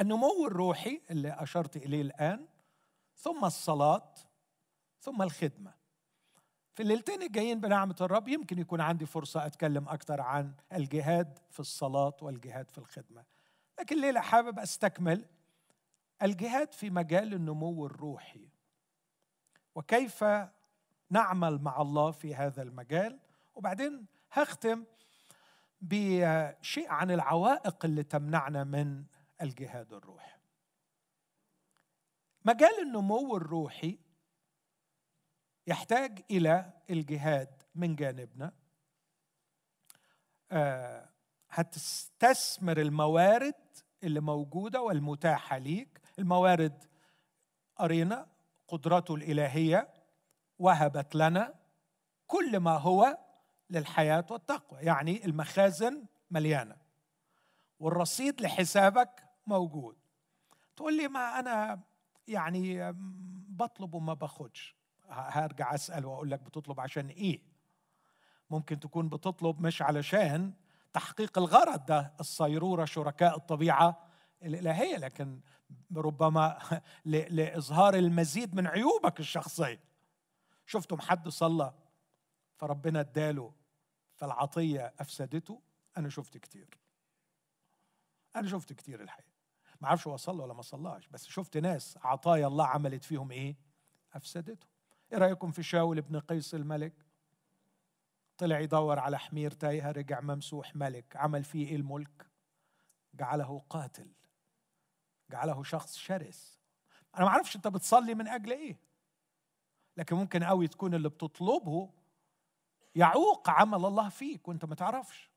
[0.00, 2.46] النمو الروحي اللي أشرت إليه الآن
[3.16, 4.14] ثم الصلاة
[5.00, 5.74] ثم الخدمة.
[6.74, 12.16] في الليلتين الجايين بنعمة الرب يمكن يكون عندي فرصة أتكلم أكثر عن الجهاد في الصلاة
[12.22, 13.24] والجهاد في الخدمة.
[13.80, 15.24] لكن الليلة حابب أستكمل
[16.22, 18.48] الجهاد في مجال النمو الروحي.
[19.74, 20.24] وكيف
[21.10, 23.20] نعمل مع الله في هذا المجال؟
[23.54, 24.84] وبعدين هختم
[25.80, 29.04] بشيء عن العوائق اللي تمنعنا من
[29.42, 30.38] الجهاد الروحي.
[32.44, 33.98] مجال النمو الروحي
[35.66, 38.52] يحتاج إلى الجهاد من جانبنا.
[40.52, 41.08] آه،
[41.50, 43.54] هتستثمر الموارد
[44.02, 45.97] اللي موجودة والمتاحة ليك.
[46.18, 46.84] الموارد
[47.76, 48.26] قرينا
[48.68, 49.88] قدرته الإلهية
[50.58, 51.54] وهبت لنا
[52.26, 53.18] كل ما هو
[53.70, 56.76] للحياة والتقوى يعني المخازن مليانة.
[57.80, 59.96] والرصيد لحسابك موجود.
[60.76, 61.80] تقول لي ما أنا
[62.28, 62.92] يعني
[63.48, 64.76] بطلب وما باخدش.
[65.08, 67.40] هرجع أسأل وأقول لك بتطلب عشان إيه؟
[68.50, 70.52] ممكن تكون بتطلب مش علشان
[70.92, 74.07] تحقيق الغرض ده الصيرورة شركاء الطبيعة
[74.42, 75.40] الالهيه لكن
[75.96, 76.58] ربما
[77.04, 79.80] لإظهار المزيد من عيوبك الشخصية.
[80.66, 81.74] شفتم حد صلى
[82.56, 83.52] فربنا اداله
[84.14, 85.62] فالعطية أفسدته؟
[85.96, 86.78] أنا شفت كتير.
[88.36, 89.28] أنا شفت كتير الحقيقة.
[89.80, 93.56] ما أعرفش هو صلى ولا ما صلاش بس شفت ناس عطايا الله عملت فيهم إيه؟
[94.12, 94.66] أفسدته.
[95.12, 97.06] إيه رأيكم في شاول ابن قيس الملك؟
[98.38, 102.26] طلع يدور على حمير تايهة رجع ممسوح ملك عمل فيه إيه الملك؟
[103.14, 104.12] جعله قاتل.
[105.30, 106.58] جعله شخص شرس.
[107.16, 108.76] أنا ما أعرفش أنت بتصلي من أجل إيه.
[109.96, 111.90] لكن ممكن قوي تكون اللي بتطلبه
[112.94, 115.30] يعوق عمل الله فيك وأنت ما تعرفش.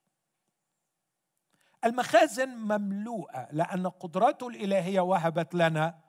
[1.86, 6.00] المخازن مملوءة لأن قدرته الإلهية وهبت لنا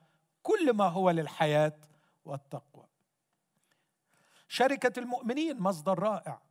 [0.42, 1.79] كل ما هو للحياة
[2.25, 2.87] والتقوى.
[4.49, 6.42] شركة المؤمنين مصدر رائع.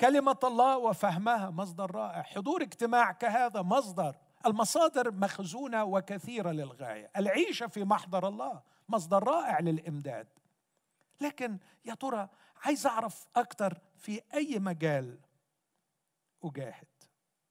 [0.00, 2.22] كلمة الله وفهمها مصدر رائع.
[2.22, 7.10] حضور اجتماع كهذا مصدر المصادر مخزونة وكثيرة للغاية.
[7.16, 10.28] العيشة في محضر الله مصدر رائع للإمداد.
[11.20, 12.28] لكن يا ترى
[12.64, 15.20] عايز أعرف أكتر في أي مجال
[16.44, 16.88] أجاهد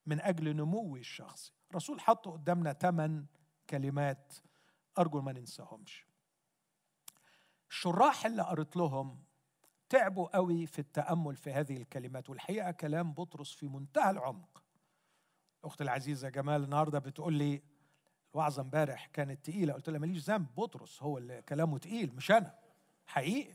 [0.06, 3.26] من أجل نموي الشخصي الرسول حط قدامنا ثمان
[3.70, 4.32] كلمات
[4.98, 6.06] أرجو ما ننساهمش.
[7.70, 9.24] الشراح اللي قريت لهم
[9.88, 14.59] تعبوا قوي في التأمل في هذه الكلمات والحقيقة كلام بطرس في منتهى العمق.
[15.64, 17.62] أختي العزيزة جمال النهارده بتقول لي
[18.34, 19.72] الوعظة امبارح كانت تقيلة.
[19.72, 22.58] قلت لها ماليش ذنب بطرس هو اللي كلامه تقيل مش أنا.
[23.06, 23.54] حقيقي.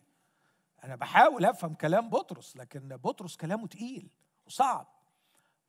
[0.84, 4.10] أنا بحاول أفهم كلام بطرس لكن بطرس كلامه تقيل
[4.46, 4.88] وصعب.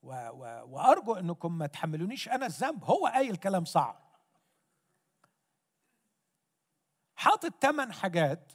[0.03, 4.07] و و وأرجو إنكم ما تحملونيش أنا الذنب هو قايل كلام صعب.
[7.17, 8.53] حاطط ثمان حاجات.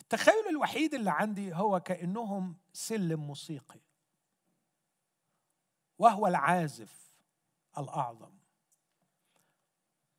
[0.00, 3.80] التخيل الوحيد اللي عندي هو كأنهم سلم موسيقي.
[5.98, 7.14] وهو العازف
[7.78, 8.32] الأعظم.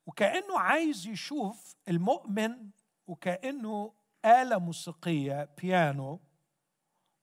[0.06, 2.70] وكأنه عايز يشوف المؤمن
[3.06, 3.92] وكأنه
[4.24, 6.20] آلة موسيقية بيانو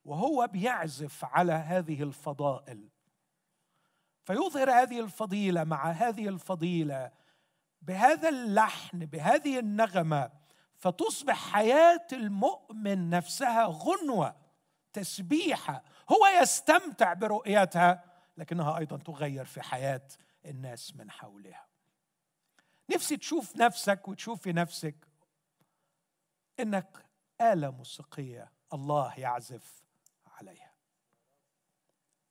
[0.04, 2.88] وهو بيعزف على هذه الفضائل.
[4.24, 7.10] فيظهر هذه الفضيلة مع هذه الفضيلة
[7.82, 10.30] بهذا اللحن بهذه النغمة
[10.76, 14.36] فتصبح حياة المؤمن نفسها غنوة
[14.92, 15.82] تسبيحة.
[16.10, 18.15] هو يستمتع برؤيتها.
[18.36, 20.08] لكنها أيضا تغير في حياة
[20.44, 21.68] الناس من حولها.
[22.90, 25.08] نفسي تشوف نفسك وتشوفي نفسك
[26.60, 27.06] إنك
[27.40, 29.84] آلة موسيقية الله يعزف
[30.26, 30.74] عليها.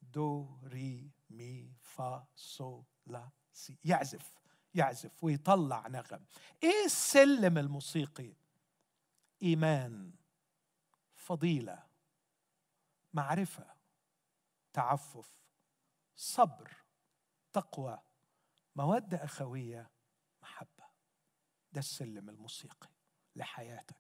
[0.01, 3.77] دو ري مي فا صو لا سي.
[3.83, 4.35] يعزف
[4.73, 6.25] يعزف ويطلع نغم.
[6.63, 8.33] إيه السلم الموسيقي؟
[9.41, 10.13] إيمان
[11.15, 11.83] فضيلة
[13.13, 13.65] معرفة
[14.73, 15.44] تعفف.
[16.15, 16.73] صبر
[17.53, 17.99] تقوى
[18.75, 19.89] موده أخوية
[20.41, 20.85] محبة.
[21.71, 22.89] ده السلم الموسيقي
[23.35, 23.95] لحياتك.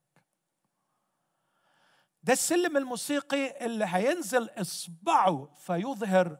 [2.23, 6.39] ده السلم الموسيقي اللي هينزل إصبعه فيظهر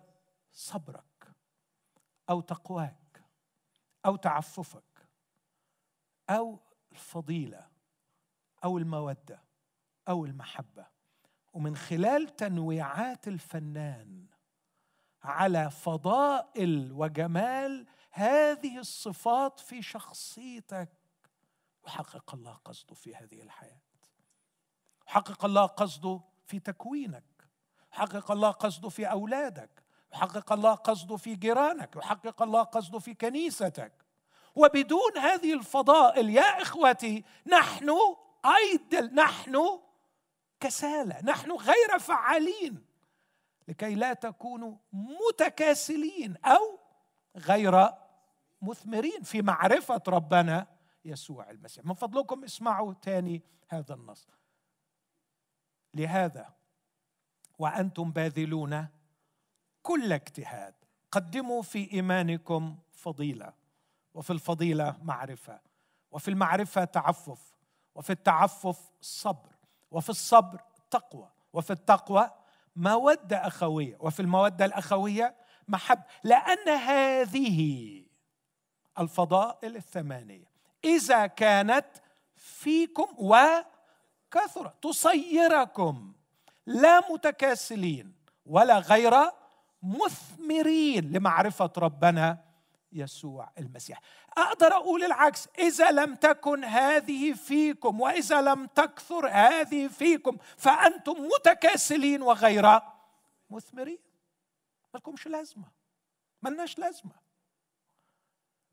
[0.51, 1.31] صبرك
[2.29, 3.23] أو تقواك
[4.05, 5.07] أو تعففك
[6.29, 6.59] أو
[6.91, 7.67] الفضيلة
[8.63, 9.43] أو المودة
[10.07, 10.87] أو المحبة.
[11.53, 14.27] ومن خلال تنويعات الفنان
[15.25, 20.89] على فضائل وجمال هذه الصفات في شخصيتك.
[21.87, 23.81] يحقق الله قصده في هذه الحياة.
[25.05, 27.23] حقق الله قصده في تكوينك.
[27.91, 29.83] حقق الله قصده في أولادك.
[30.13, 31.95] يحقق الله قصده في جيرانك.
[31.95, 33.93] يحقق الله قصده في كنيستك.
[34.55, 37.89] وبدون هذه الفضائل يا إخوتي نحن
[38.45, 39.79] أيدل نحن
[40.59, 42.84] كسالى نحن غير فعالين.
[43.67, 46.79] لكي لا تكونوا متكاسلين أو
[47.35, 47.89] غير
[48.61, 50.67] مثمرين في معرفة ربنا
[51.05, 51.85] يسوع المسيح.
[51.85, 54.27] من فضلكم اسمعوا تاني هذا النص.
[55.93, 56.53] لهذا
[57.59, 58.87] وأنتم باذلون
[59.81, 60.73] كل اجتهاد.
[61.11, 63.53] قدموا في إيمانكم فضيلة
[64.13, 65.61] وفي الفضيلة معرفة
[66.11, 67.55] وفي المعرفة تعفف
[67.95, 69.55] وفي التعفف صبر
[69.91, 70.61] وفي الصبر
[70.91, 72.31] تقوى وفي التقوى
[72.75, 75.35] مودة أخوية وفي المودة الأخوية
[75.67, 78.01] محب لأن هذه
[78.99, 80.45] الفضائل الثمانية
[80.83, 81.85] إذا كانت
[82.35, 86.13] فيكم وكثرة تصيركم
[86.65, 88.13] لا متكاسلين
[88.45, 89.13] ولا غير
[89.83, 92.37] مثمرين لمعرفة ربنا
[92.95, 93.99] يسوع المسيح.
[94.37, 95.47] أقدر أقول العكس.
[95.59, 102.79] إذا لم تكن هذه فيكم وإذا لم تكثر هذه فيكم فأنتم متكاسلين وغير
[103.49, 103.99] مثمرين.
[104.93, 105.71] مالكمش لازمة.
[106.41, 107.25] ملناش لازمة.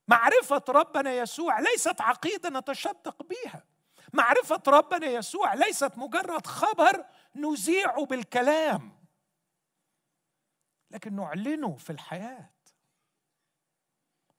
[0.09, 3.65] معرفة ربنا يسوع ليست عقيدة نتشدق بها
[4.13, 7.05] معرفة ربنا يسوع ليست مجرد خبر
[7.35, 9.03] نذيعه بالكلام
[10.91, 12.52] لكن نعلنه في الحياة.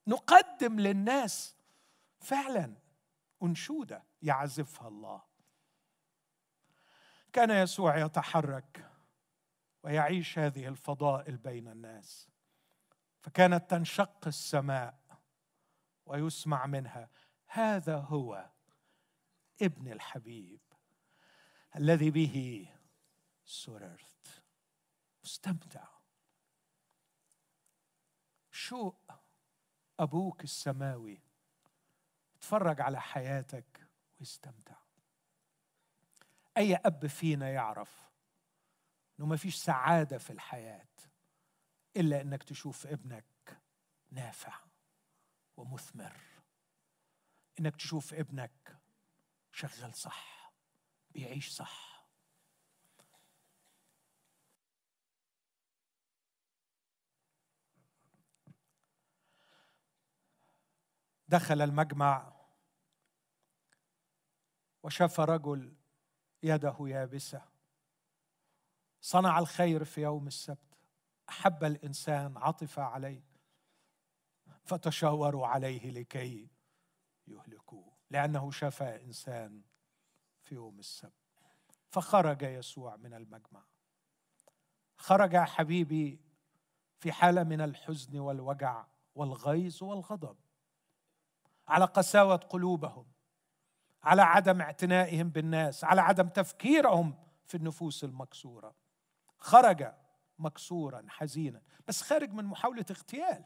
[0.07, 1.55] نقدم للناس
[2.19, 2.75] فعلا.
[3.43, 5.23] أنشودة يعزفها الله.
[7.33, 8.91] كان يسوع يتحرك
[9.83, 12.27] ويعيش هذه الفضائل بين الناس.
[13.19, 14.99] فكانت تنشق السماء
[16.05, 17.09] ويسمع منها.
[17.45, 18.49] هذا هو
[19.61, 20.61] ابن الحبيب
[21.75, 22.67] الذي به
[23.45, 24.43] سررت
[25.25, 25.87] استمتع
[28.51, 29.22] شوق
[29.99, 31.19] أبوك السماوي
[32.35, 33.87] اتفرج على حياتك
[34.19, 34.75] واستمتع.
[36.57, 38.11] أي أب فينا يعرف
[39.19, 40.87] إنه ما فيش سعادة في الحياة
[41.97, 43.61] إلا إنك تشوف ابنك
[44.11, 44.59] نافع
[45.57, 46.17] ومثمر
[47.59, 48.77] إنك تشوف ابنك
[49.51, 50.53] شغال صح
[51.11, 51.92] بيعيش صح.
[61.33, 62.33] دخل المجمع
[64.83, 65.73] وشاف رجل
[66.43, 67.41] يده يابسة.
[69.01, 70.77] صنع الخير في يوم السبت.
[71.29, 73.23] أحب الإنسان عطف عليه
[74.63, 76.49] فتشاوروا عليه لكي
[77.27, 79.61] يهلكوه لأنه شفى إنسان
[80.41, 81.13] في يوم السبت.
[81.89, 83.63] فخرج يسوع من المجمع.
[84.97, 86.19] خرج حبيبي
[86.99, 90.42] في حالة من الحزن والوجع والغيظ والغضب.
[91.67, 93.05] على قساوة قلوبهم
[94.03, 98.75] على عدم اعتنائهم بالناس على عدم تفكيرهم في النفوس المكسورة.
[99.37, 99.93] خرج
[100.39, 103.45] مكسورا حزينا بس خارج من محاولة اغتيال.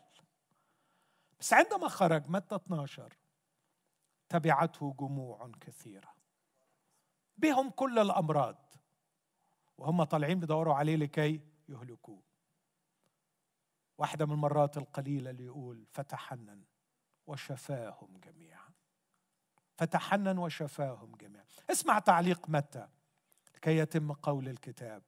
[1.40, 3.18] بس عندما خرج متى 12
[4.30, 6.14] تبعته جموع كثيرة.
[7.38, 8.74] بهم كل الأمراض
[9.78, 12.24] وهم طالعين بيدوروا عليه لكي يهلكوه.
[13.98, 16.64] واحدة من المرات القليلة اللي يقول فتحنن.
[17.28, 18.70] وشفاهم جميعا.
[19.76, 21.46] فتحنن وشفاهم جميعا.
[21.72, 22.88] اسمع تعليق متى
[23.56, 25.04] لكي يتم قول الكتاب.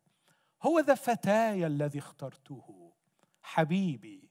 [0.63, 2.93] هو ذا فتاي الذي اخترته
[3.41, 4.29] حبيبي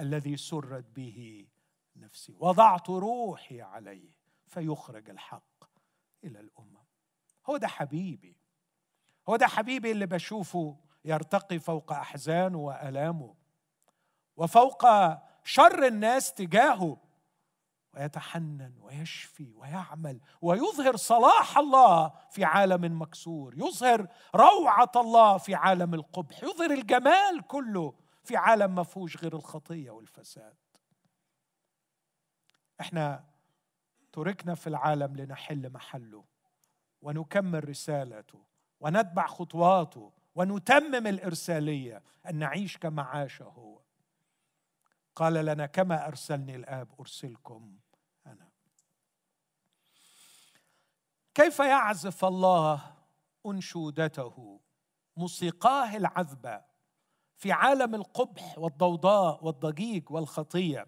[0.00, 1.48] الذي سرت به
[1.96, 2.36] نفسي.
[2.40, 4.10] وضعت روحي عليه
[4.46, 5.64] فيخرج الحق
[6.24, 6.84] إلى الأمم.
[7.46, 8.36] هو ده حبيبي.
[9.28, 13.34] هو ده حبيبي اللي بشوفه يرتقي فوق أحزانه وألامه.
[14.36, 14.84] وفوق
[15.44, 17.05] شر الناس تجاهه.
[17.96, 26.42] ويتحنن ويشفي ويعمل ويظهر صلاح الله في عالم مكسور يظهر روعة الله في عالم القبح
[26.42, 27.94] يظهر الجمال كله
[28.24, 30.54] في عالم ما فيهوش غير الخطية والفساد.
[32.80, 33.24] إحنا
[34.12, 36.24] تركنا في العالم لنحل محله
[37.02, 38.44] ونكمل رسالته
[38.80, 43.80] ونتبع خطواته ونتمم الإرسالية أن نعيش كما عاش هو.
[45.16, 47.78] قال لنا كما أرسلني الآب أرسلكم
[48.26, 48.48] أنا
[51.36, 52.82] كيف يعزف الله
[53.46, 54.60] أنشودته؟
[55.16, 56.60] موسيقاه العذبة
[57.36, 60.86] في عالم القبح والضوضاء والضجيج والخطية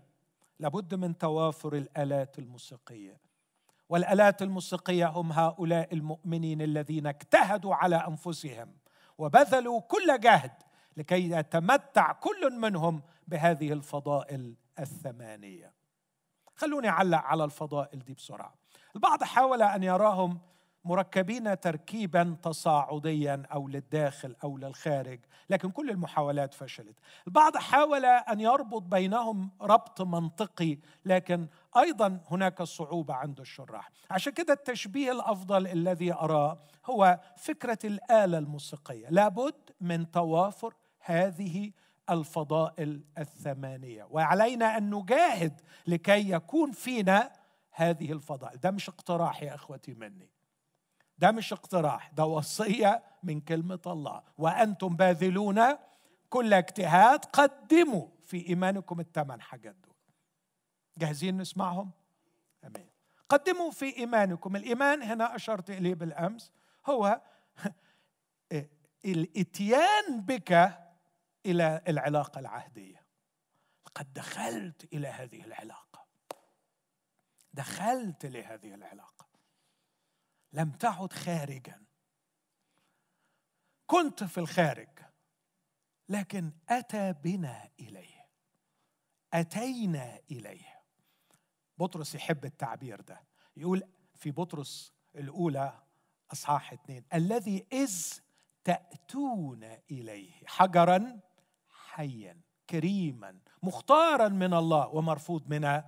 [0.58, 3.20] لابد من توافر الآلات الموسيقية.
[3.88, 8.76] والآلات الموسيقية هم هؤلاء المؤمنين الذين اجتهدوا على أنفسهم
[9.18, 10.52] وبذلوا كل جهد
[10.96, 15.72] لكي يتمتع كل منهم بهذه الفضائل الثمانية.
[16.54, 18.54] خلوني أعلق على الفضائل دي بسرعة.
[18.98, 20.38] البعض حاول أن يراهم
[20.84, 25.20] مركبين تركيبا تصاعديا أو للداخل أو للخارج
[25.50, 26.96] لكن كل المحاولات فشلت.
[27.26, 31.46] البعض حاول أن يربط بينهم ربط منطقي لكن
[31.76, 33.90] أيضا هناك صعوبة عند الشراح.
[34.10, 39.08] عشان كده التشبيه الأفضل الذي أراه هو فكرة الآلة الموسيقية.
[39.10, 41.70] لابد من توافر هذه
[42.10, 47.37] الفضائل الثمانية وعلينا أن نجاهد لكي يكون فينا
[47.80, 48.60] هذه الفضائل.
[48.60, 50.30] ده مش اقتراح يا إخوتي مني.
[51.18, 54.22] ده مش اقتراح ده وصية من كلمة الله.
[54.38, 55.62] وأنتم باذلون
[56.30, 59.94] كل اجتهاد قدموا في إيمانكم الثمان حاجات دول.
[60.98, 61.90] جاهزين نسمعهم؟
[62.64, 62.90] امين
[63.28, 64.56] قدموا في إيمانكم.
[64.56, 66.52] الإيمان هنا أشرت إليه بالأمس
[66.86, 67.20] هو
[69.04, 70.78] الإتيان بك
[71.46, 73.06] إلى العلاقة العهدية.
[73.94, 75.87] قد دخلت إلى هذه العلاقة.
[77.58, 79.28] دخلت لهذه العلاقة.
[80.52, 81.84] لم تعد خارجا.
[83.86, 84.88] كنت في الخارج
[86.08, 88.26] لكن أتى بنا إليه.
[89.32, 90.82] أتينا إليه.
[91.78, 93.22] بطرس يحب التعبير ده.
[93.56, 93.82] يقول
[94.14, 95.82] في بطرس الأولى
[96.32, 98.20] أصحاح اثنين الذي إذ
[98.64, 101.20] تأتون إليه حجرا
[101.70, 102.40] حيا
[102.70, 105.82] كريما مختارا من الله ومرفوض من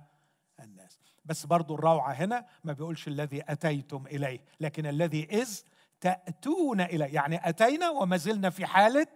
[0.59, 1.00] الناس.
[1.31, 5.61] بس برضو الروعة هنا ما بيقولش الذي أتيتم إليه لكن الذي إذ
[5.99, 9.07] تأتون إليه يعني أتينا وما زلنا في حالة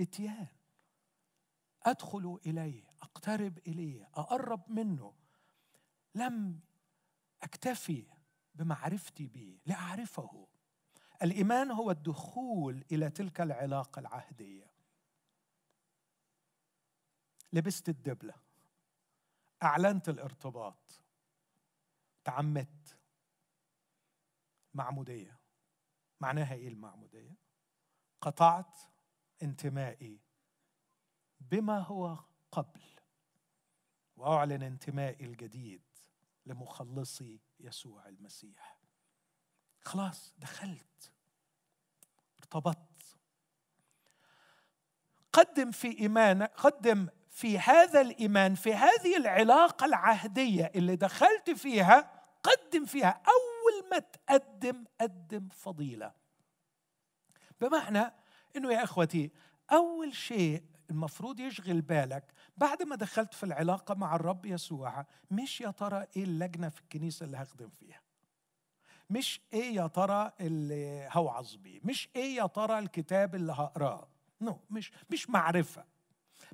[0.00, 0.46] إتيان.
[1.82, 5.14] أدخل إليه أقترب إليه أقرب منه.
[6.14, 6.60] لم
[7.42, 8.06] أكتفي
[8.54, 10.46] بمعرفتي به لأعرفه.
[11.22, 14.70] الإيمان هو الدخول إلى تلك العلاقة العهدية.
[17.52, 18.34] لبست الدبلة
[19.62, 20.99] أعلنت الارتباط.
[22.30, 22.98] تعمدت
[24.74, 25.40] معمودية
[26.20, 27.36] معناها إيه المعمودية؟
[28.20, 28.76] قطعت
[29.42, 30.20] انتمائي
[31.40, 32.18] بما هو
[32.52, 32.80] قبل
[34.16, 35.82] وأعلن انتمائي الجديد
[36.46, 38.80] لمخلصي يسوع المسيح.
[39.80, 41.12] خلاص دخلت
[42.38, 43.18] ارتبطت.
[45.32, 52.84] قدم في إيمانك قدم في هذا الإيمان في هذه العلاقة العهدية اللي دخلت فيها قدم
[52.84, 53.08] فيها.
[53.26, 56.12] أول ما تقدم قدم فضيلة.
[57.60, 58.12] بمعنى
[58.56, 59.30] إنه يا إخوتي
[59.72, 65.70] أول شيء المفروض يشغل بالك بعد ما دخلت في العلاقة مع الرب يسوع مش يا
[65.70, 68.00] ترى إيه اللجنة في الكنيسة اللي هخدم فيها؟
[69.10, 74.08] مش إيه يا ترى اللي هوعظ بيه؟ مش إيه يا ترى الكتاب اللي هقراه؟
[74.40, 75.84] نو no, مش مش معرفة.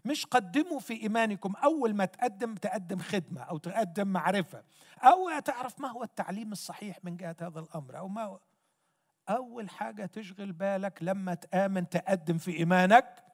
[0.04, 4.64] مش قدموا في إيمانكم أول ما تقدم تقدم خدمة أو تقدم معرفة
[4.98, 8.40] أو تعرف ما هو التعليم الصحيح من جهة هذا الأمر أو ما هو.
[9.28, 13.24] أول حاجة تشغل بالك لما تآمن تقدم في إيمانك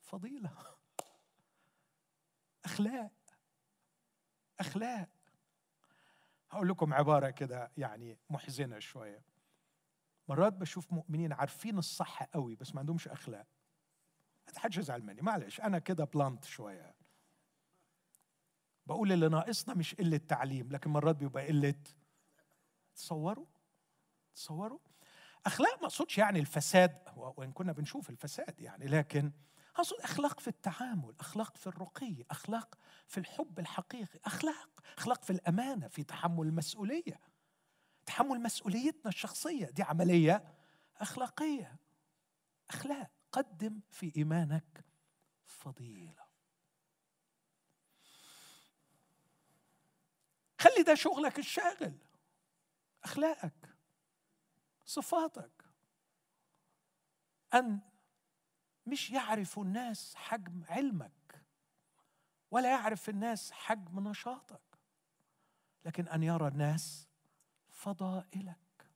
[0.00, 0.50] فضيلة.
[2.64, 3.12] أخلاق.
[4.60, 5.08] أخلاق.
[6.50, 9.22] هقول لكم عبارة كده يعني محزنة شوية.
[10.28, 13.38] مرات بشوف مؤمنين عارفين الصح قوي بس ما عندهمش أخلاق.
[13.40, 13.55] ما
[14.56, 16.94] حدش يزعل مني معلش أنا كده بلانت شوية.
[18.86, 21.74] بقول اللي ناقصنا مش قلة تعليم لكن مرات بيبقى قلة
[22.94, 23.46] تصوروا؟
[24.34, 24.78] تصوروا؟
[25.46, 29.32] أخلاق ما أقصدش يعني الفساد وإن كنا بنشوف الفساد يعني لكن
[29.76, 35.88] أقصد أخلاق في التعامل أخلاق في الرقي أخلاق في الحب الحقيقي أخلاق أخلاق في الأمانة
[35.88, 37.20] في تحمل المسؤوليه
[38.06, 40.54] تحمل مسؤوليتنا الشخصية دي عملية
[40.96, 41.76] أخلاقية.
[42.70, 43.10] أخلاق.
[43.36, 44.84] قدم في إيمانك
[45.46, 46.26] فضيلة.
[50.60, 51.98] خلي ده شغلك الشاغل
[53.04, 53.76] أخلاقك
[54.84, 55.64] صفاتك.
[57.54, 57.80] أن
[58.86, 61.44] مش يعرف الناس حجم علمك
[62.50, 64.78] ولا يعرف الناس حجم نشاطك
[65.84, 67.08] لكن أن يرى الناس
[67.70, 68.90] فضائلك.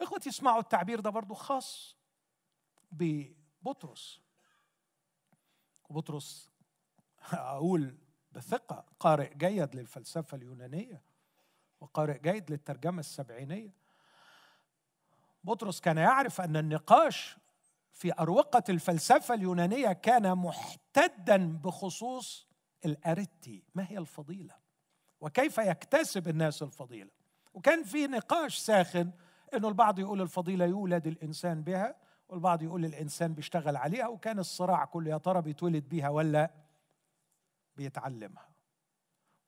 [0.00, 1.96] إخوتي اسمعوا التعبير ده برضو خاص.
[2.94, 4.20] ببطرس.
[5.88, 6.50] وبطرس
[7.32, 7.98] أقول
[8.32, 11.02] بثقة قارئ جيد للفلسفة اليونانية
[11.80, 13.74] وقارئ جيد للترجمة السبعينية.
[15.44, 17.36] بطرس كان يعرف أن النقاش
[17.92, 22.48] في أروقة الفلسفة اليونانية كان محتدا بخصوص
[22.84, 23.64] الأريتي.
[23.74, 24.54] ما هي الفضيلة؟
[25.20, 27.10] وكيف يكتسب الناس الفضيلة؟
[27.54, 29.12] وكان في نقاش ساخن
[29.54, 32.03] أنه البعض يقول الفضيلة يولد الإنسان بها
[32.34, 36.50] والبعض يقول الإنسان بيشتغل عليها وكان الصراع كله يا ترى بيتولد بيها ولا
[37.76, 38.48] بيتعلمها.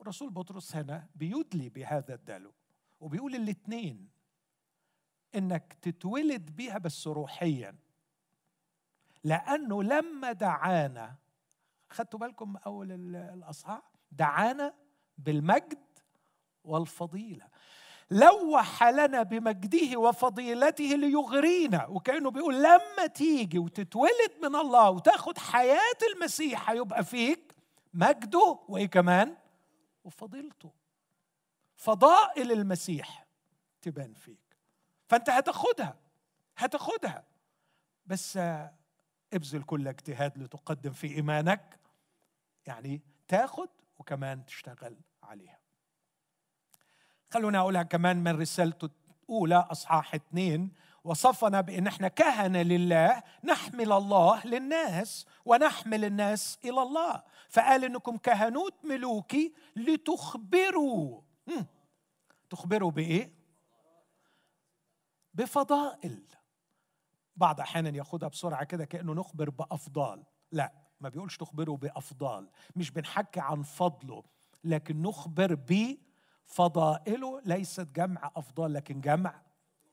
[0.02, 2.52] رسول بطرس هنا بيدلي بهذا الدلو
[3.00, 4.08] وبيقول الاثنين
[5.34, 7.76] إنك تتولد بيها بس روحيا.
[9.24, 11.16] لأنه لما دعانا
[11.90, 14.74] خدتوا بالكم أول الأصحاح؟ دعانا
[15.18, 15.86] بالمجد
[16.64, 17.48] والفضيلة.
[18.10, 21.86] لوح لنا بمجده وفضيلته ليغرينا.
[21.86, 27.54] وكأنه بيقول لما تيجي وتتولد من الله وتاخد حياة المسيح هيبقى فيك
[27.94, 29.36] مجده وإيه كمان؟
[30.04, 30.72] وفضيلته.
[31.76, 33.26] فضائل المسيح
[33.82, 34.56] تبان فيك.
[35.08, 35.96] فأنت هتاخدها
[36.56, 37.24] هتاخدها.
[38.06, 38.36] بس
[39.32, 41.80] ابذل كل اجتهاد لتقدم في إيمانك
[42.66, 45.65] يعني تاخد وكمان تشتغل عليها.
[47.36, 48.88] خلونا أقولها كمان من رسالته
[49.22, 50.72] الأولى أصحاح اثنين.
[51.04, 57.22] وصفنا بأن إحنا كهنة لله نحمل الله للناس ونحمل الناس إلى الله.
[57.48, 61.20] فقال إنكم كهنوت ملوكي لتخبروا.
[62.50, 63.32] تخبروا بإيه؟
[65.34, 66.22] بفضائل.
[67.36, 70.24] بعض أحيانا ياخدها بسرعة كده كأنه نخبر بأفضال.
[70.52, 72.50] لا ما بيقولش تخبروا بأفضال.
[72.76, 74.22] مش بنحكي عن فضله
[74.64, 75.54] لكن نخبر
[76.48, 79.42] بفضائله ليست جمع افضال لكن جمع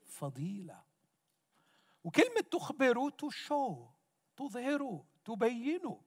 [0.05, 0.83] فضيلة.
[2.03, 3.87] وكلمة تخبروا تشو
[4.35, 5.97] تظهروا تبينوا.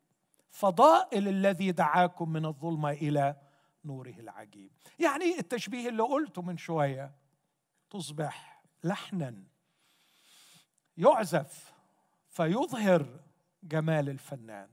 [0.50, 3.36] فضائل الذي دعاكم من الظلمة إلى
[3.84, 4.72] نوره العجيب.
[4.98, 7.14] يعني التشبيه اللي قلته من شوية
[7.90, 9.42] تصبح لحنا.
[10.96, 11.74] يعزف
[12.28, 13.20] فيظهر
[13.62, 14.68] جمال الفنان.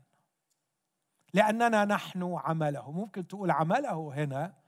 [1.33, 2.91] لأننا نحن عمله.
[2.91, 4.62] ممكن تقول عمله هنا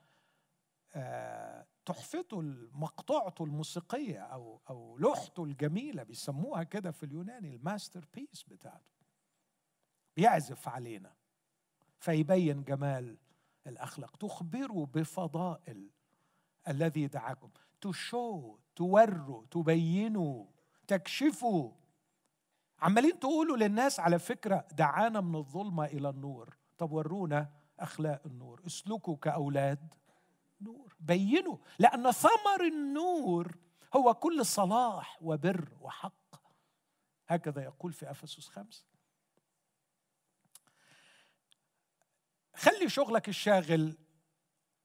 [1.86, 2.42] تحفته
[2.74, 8.92] مقطوعته الموسيقية أو أو لوحته الجميلة بيسموها كده في اليوناني ال masterpiece بتاعته.
[10.16, 11.14] بيعزف علينا
[12.00, 13.18] فيبين جمال
[13.68, 14.16] الأخلاق.
[14.16, 15.90] تخبروا بفضائل
[16.68, 17.50] الذي دعاكم.
[17.82, 20.46] تشو توروا تبينوا
[20.88, 21.72] تكشفوا.
[22.80, 26.58] عمالين تقولوا للناس على فكرة دعانا من الظلمة إلى النور.
[26.78, 28.62] طب ورونا أخلاق النور.
[28.66, 29.94] اسلكوا كأولاد
[30.62, 30.85] نور.
[31.00, 33.58] بينوا لأن ثمر النور
[33.96, 36.36] هو كل صلاح وبر وحق.
[37.28, 38.86] هكذا يقول في أفسس خمسة.
[42.56, 43.98] خلي شغلك الشاغل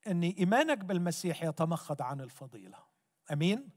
[0.06, 2.78] إن إيمانك بالمسيح يتمخض عن الفضيلة.
[3.32, 3.70] أمين؟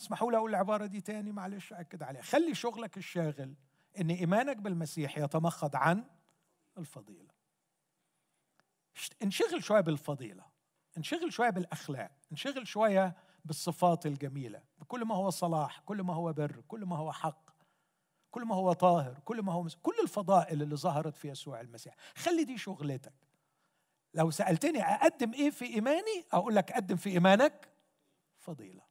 [0.00, 2.22] اسمحوا لي أقول العبارة دي تاني معلش اكد عليها.
[2.22, 3.54] خلي شغلك الشاغل
[3.98, 6.04] إن إيمانك بالمسيح يتمخض عن
[6.78, 7.32] الفضيلة.
[9.22, 10.51] انشغل شوية بالفضيلة.
[10.96, 16.62] انشغل شوية بالأخلاق انشغل شوية بالصفات الجميلة بكل ما هو صلاح كل ما هو بر
[16.68, 17.50] كل ما هو حق
[18.30, 19.76] كل ما هو طاهر كل ما هو مس...
[19.82, 21.94] كل الفضائل اللي ظهرت في يسوع المسيح.
[22.16, 23.12] خلي دي شغلتك.
[24.14, 27.68] لو سألتني أقدم إيه في إيماني أقول لك قدم في إيمانك
[28.38, 28.82] فضيلة.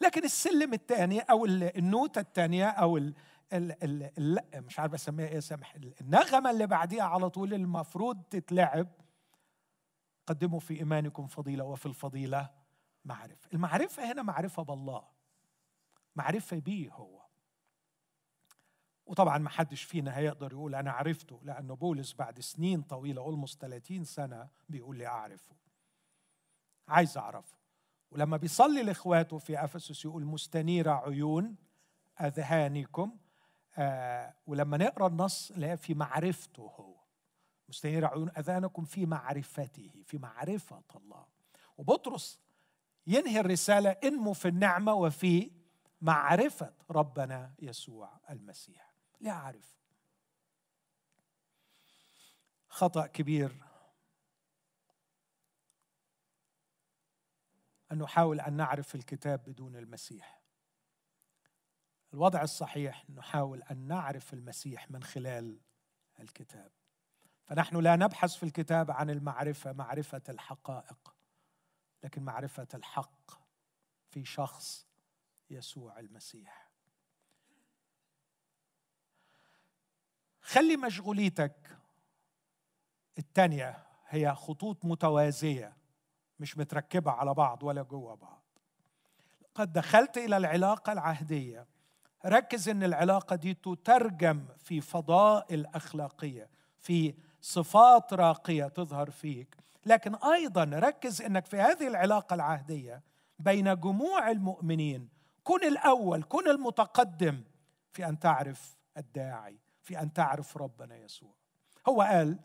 [0.00, 3.14] لكن السلم الثاني أو النوتة الثانية أو ال
[3.52, 8.88] ال ال ال مش عارف أسميها إيه سامح النغمة اللي بعديها على طول المفروض تتلعب
[10.26, 12.50] قدموا في إيمانكم فضيلة وفي الفضيلة
[13.04, 13.48] معرفة.
[13.54, 15.02] المعرفة هنا معرفة بالله.
[16.16, 17.22] معرفة بيه هو.
[19.06, 24.04] وطبعا ما حدش فينا هيقدر يقول أنا عرفته لأنه بولس بعد سنين طويلة اولموست 30
[24.04, 25.56] سنة بيقول لي أعرفه.
[26.88, 27.56] عايز أعرفه.
[28.10, 31.56] ولما بيصلي لإخواته في أفسس يقول مستنيره عيون
[32.20, 33.16] أذهانكم.
[33.78, 36.95] آه ولما نقرأ النص اللي في معرفته هو.
[37.68, 41.26] مستنيره عيون اذهانكم في معرفته في معرفة الله.
[41.76, 42.40] وبطرس
[43.06, 45.50] ينهي الرسالة انموا في النعمة وفي
[46.00, 48.94] معرفة ربنا يسوع المسيح.
[49.20, 49.76] ليعرف
[52.68, 53.62] خطأ كبير.
[57.92, 60.42] أن نحاول أن نعرف الكتاب بدون المسيح.
[62.14, 65.60] الوضع الصحيح نحاول أن نعرف المسيح من خلال
[66.20, 66.70] الكتاب.
[67.46, 71.14] فنحن لا نبحث في الكتاب عن المعرفة معرفة الحقائق
[72.04, 73.30] لكن معرفة الحق
[74.10, 74.86] في شخص
[75.50, 76.70] يسوع المسيح.
[80.40, 81.78] خلي مشغوليتك
[83.18, 85.76] الثانية هي خطوط متوازية
[86.40, 88.42] مش متركبة على بعض ولا جوه بعض.
[89.54, 91.66] قد دخلت إلى العلاقة العهدية.
[92.26, 97.14] ركز إن العلاقة دي تترجم في فضائل اخلاقيه في
[97.46, 99.56] صفات راقية تظهر فيك.
[99.86, 103.02] لكن أيضا ركز إنك في هذه العلاقة العهدية
[103.38, 105.08] بين جموع المؤمنين.
[105.44, 107.44] كن الأول كن المتقدم
[107.92, 111.34] في أن تعرف الداعي في أن تعرف ربنا يسوع.
[111.88, 112.38] هو قال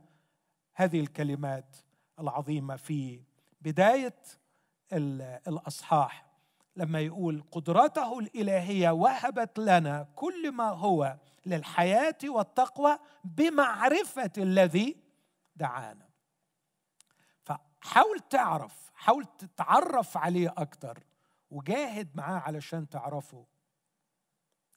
[0.73, 1.77] هذه الكلمات
[2.19, 3.21] العظيمة في
[3.61, 4.15] بداية
[5.47, 6.25] الأصحاح
[6.75, 14.97] لما يقول قدرته الإلهية وهبت لنا كل ما هو للحياة والتقوى بمعرفة الذي
[15.55, 16.09] دعانا.
[17.43, 21.03] فحاول تعرف حاول تتعرف عليه أكتر
[21.51, 23.45] وجاهد معاه علشان تعرفه.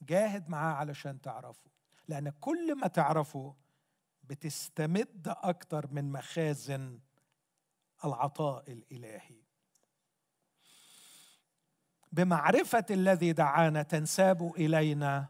[0.02, 1.70] جاهد معاه علشان تعرفه
[2.08, 3.54] لأن كل ما تعرفه
[4.24, 7.00] بتستمد أكتر من مخازن
[8.04, 9.44] العطاء الإلهي.
[12.12, 15.28] بمعرفة الذي دعانا تنساب إلينا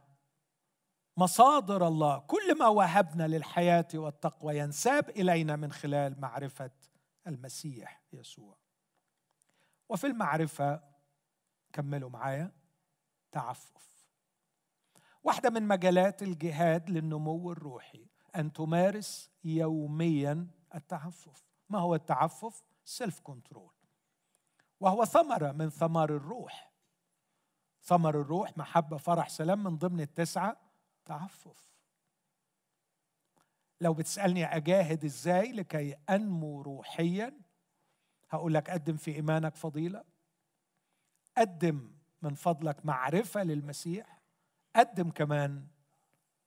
[1.16, 2.18] مصادر الله.
[2.18, 6.70] كل ما وهبنا للحياة والتقوى ينساب إلينا من خلال معرفة
[7.26, 8.56] المسيح يسوع.
[9.88, 10.82] وفي المعرفة
[11.72, 12.52] كملوا معايا.
[13.32, 14.06] تعفف.
[15.22, 18.06] واحدة من مجالات الجهاد للنمو الروحي
[18.36, 21.44] أن تمارس يوميا التعفف.
[21.68, 23.74] ما هو التعفف؟ self control
[24.80, 26.72] وهو ثمرة من ثمار الروح.
[27.82, 30.56] ثمر الروح محبة فرح سلام من ضمن التسعة
[31.04, 31.74] تعفف.
[33.80, 37.40] لو بتسألني أجاهد إزاي لكي أنمو روحيا
[38.30, 40.04] هقول لك قدم في إيمانك فضيلة
[41.38, 41.92] قدم
[42.22, 44.20] من فضلك معرفة للمسيح
[44.76, 45.66] قدم كمان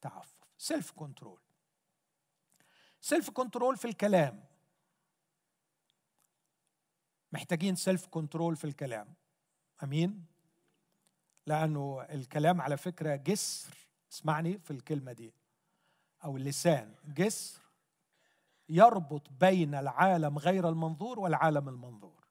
[0.02, 0.38] تعفف.
[0.58, 1.40] self control
[3.02, 4.44] self control في الكلام.
[7.32, 9.14] محتاجين self control في الكلام.
[9.84, 10.26] أمين؟
[11.46, 13.87] لأنه الكلام على فكرة جسر.
[14.12, 15.34] اسمعني في الكلمة دي.
[16.24, 16.96] أو اللسان.
[17.06, 17.62] جسر
[18.70, 22.28] يربط بين العالم غير المنظور والعالم المنظور.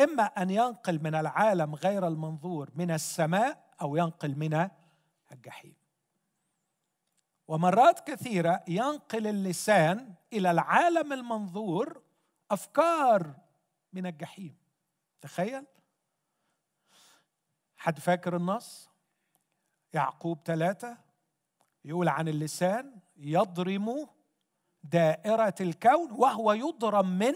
[0.00, 4.68] إما أن ينقل من العالم غير المنظور من السماء أو ينقل من
[5.32, 5.74] الجحيم.
[7.48, 12.02] ومرات كثيرة ينقل اللسان إلى العالم المنظور
[12.50, 13.34] أفكار
[13.92, 14.56] من الجحيم.
[15.20, 15.66] تخيل؟
[17.76, 18.89] حد فاكر النص؟
[19.94, 20.98] يعقوب ثلاثة
[21.84, 24.06] يقول عن اللسان يضرم
[24.84, 27.34] دائرة الكون وهو يضرم من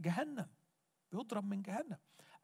[0.00, 0.46] جهنم
[1.12, 1.96] يضرب من جهنم.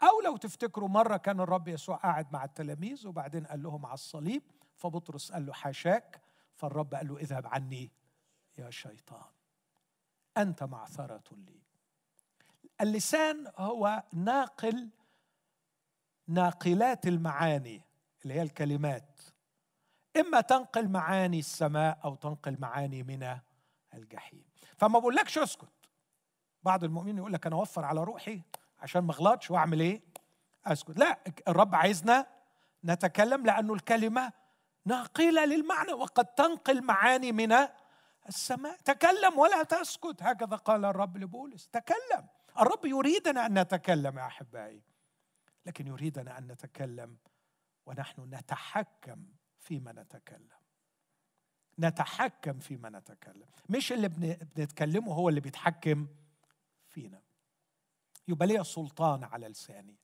[0.02, 4.42] أو لو تفتكروا مرة كان الرب يسوع قاعد مع التلاميذ وبعدين قال لهم على الصليب
[4.76, 6.20] فبطرس قال له حاشاك
[6.54, 7.90] فالرب قال له اذهب عني
[8.58, 9.30] يا شيطان
[10.36, 11.60] أنت معثرة لي.
[12.80, 14.88] اللسان هو ناقل
[16.26, 17.82] ناقلات المعاني
[18.22, 19.09] اللي هي الكلمات.
[20.16, 23.38] إما تنقل معاني السماء أو تنقل معاني من
[23.94, 24.44] الجحيم.
[24.78, 25.68] فما بقولكش اسكت.
[26.62, 28.42] بعض المؤمنين يقول لك أنا أوفر على روحي
[28.78, 30.02] عشان ما أغلطش وأعمل إيه؟
[30.66, 30.98] أسكت.
[30.98, 32.26] لا الرب عايزنا
[32.84, 34.32] نتكلم لأنه الكلمة
[34.84, 37.56] ناقلة للمعنى وقد تنقل معاني من
[38.28, 38.76] السماء.
[38.76, 40.22] تكلم ولا تسكت.
[40.22, 41.68] هكذا قال الرب لبولس.
[41.68, 42.26] تكلم.
[42.60, 44.82] الرب يريدنا أن نتكلم يا أحبائي
[45.66, 47.16] لكن يريدنا أن نتكلم
[47.86, 49.26] ونحن نتحكم
[49.60, 50.60] فيما نتكلم.
[51.78, 53.48] نتحكم فيما نتكلم.
[53.68, 54.08] مش اللي
[54.56, 56.08] بنتكلمه هو اللي بيتحكم
[56.88, 57.22] فينا.
[58.28, 59.96] يبقى لي سلطان على لساني.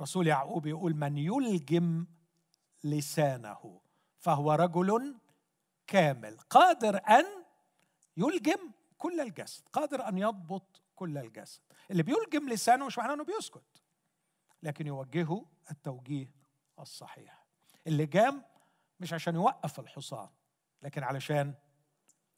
[0.00, 2.06] رسول يعقوب يقول من يلجم
[2.84, 3.80] لسانه
[4.18, 5.18] فهو رجل
[5.86, 6.38] كامل.
[6.38, 7.24] قادر أن
[8.16, 9.68] يلجم كل الجسد.
[9.68, 11.60] قادر أن يضبط كل الجسد.
[11.90, 13.82] اللي بيلجم لسانه مش معناه إنه بيسكت
[14.62, 16.30] لكن يوجهه التوجيه
[16.78, 17.45] الصحيح.
[17.86, 18.44] اللي جام
[19.00, 20.28] مش عشان يوقف الحصان
[20.82, 21.54] لكن علشان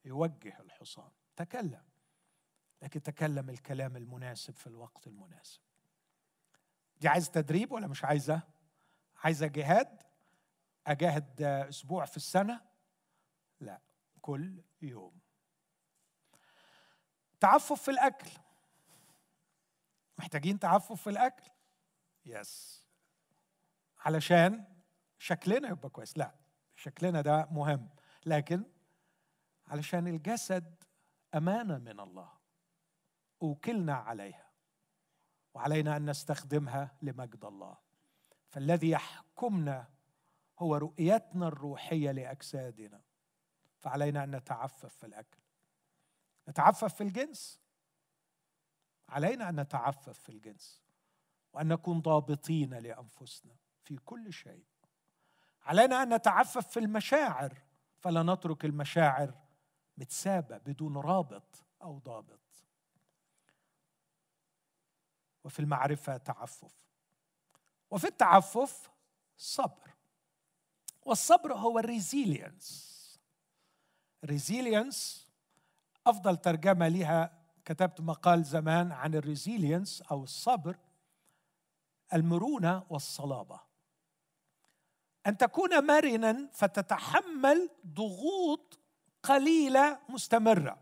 [0.04, 1.10] يوجه الحصان.
[1.36, 1.82] تكلم
[2.82, 5.60] لكن تكلم الكلام المناسب في الوقت المناسب.
[7.00, 8.42] دي عايزة تدريب ولا مش عايزة؟
[9.16, 10.02] عايزة جهاد؟
[10.86, 12.60] أجاهد أسبوع في السنة؟
[13.60, 13.80] لا
[14.20, 15.18] كل يوم.
[17.40, 18.30] تعفف في الأكل.
[20.18, 21.50] محتاجين تعفف في الأكل؟
[22.26, 22.84] يس
[23.98, 24.77] علشان
[25.18, 26.18] شكلنا يبقى كويس.
[26.18, 26.34] لا
[26.76, 27.88] شكلنا ده مهم.
[28.26, 28.64] لكن
[29.66, 30.84] علشان الجسد
[31.34, 32.32] امانه من الله
[33.42, 34.50] أوكلنا عليها
[35.54, 37.78] وعلينا أن نستخدمها لمجد الله.
[38.48, 39.88] فالذي يحكمنا
[40.58, 43.02] هو رؤيتنا الروحية لأجسادنا.
[43.78, 45.38] فعلينا أن نتعفف في الأكل.
[46.48, 47.60] نتعفف في الجنس.
[49.08, 50.82] علينا أن نتعفف في الجنس
[51.52, 54.64] وأن نكون ضابطين لأنفسنا في كل شيء.
[55.68, 57.62] علينا أن نتعفف في المشاعر.
[57.98, 59.34] فلا نترك المشاعر
[59.96, 62.40] متسابة بدون رابط أو ضابط.
[65.44, 66.74] وفي المعرفة تعفف.
[67.90, 68.90] وفي التعفف
[69.36, 69.94] صبر.
[71.02, 72.88] والصبر هو ال resilience.
[74.24, 75.28] resilience
[76.06, 80.78] أفضل ترجمة لها كتبت مقال زمان عن ال resilience أو الصبر
[82.14, 83.67] المرونة والصلابة.
[85.28, 88.78] أن تكون مرنا فتتحمل ضغوط
[89.22, 90.78] قليلة مستمرة.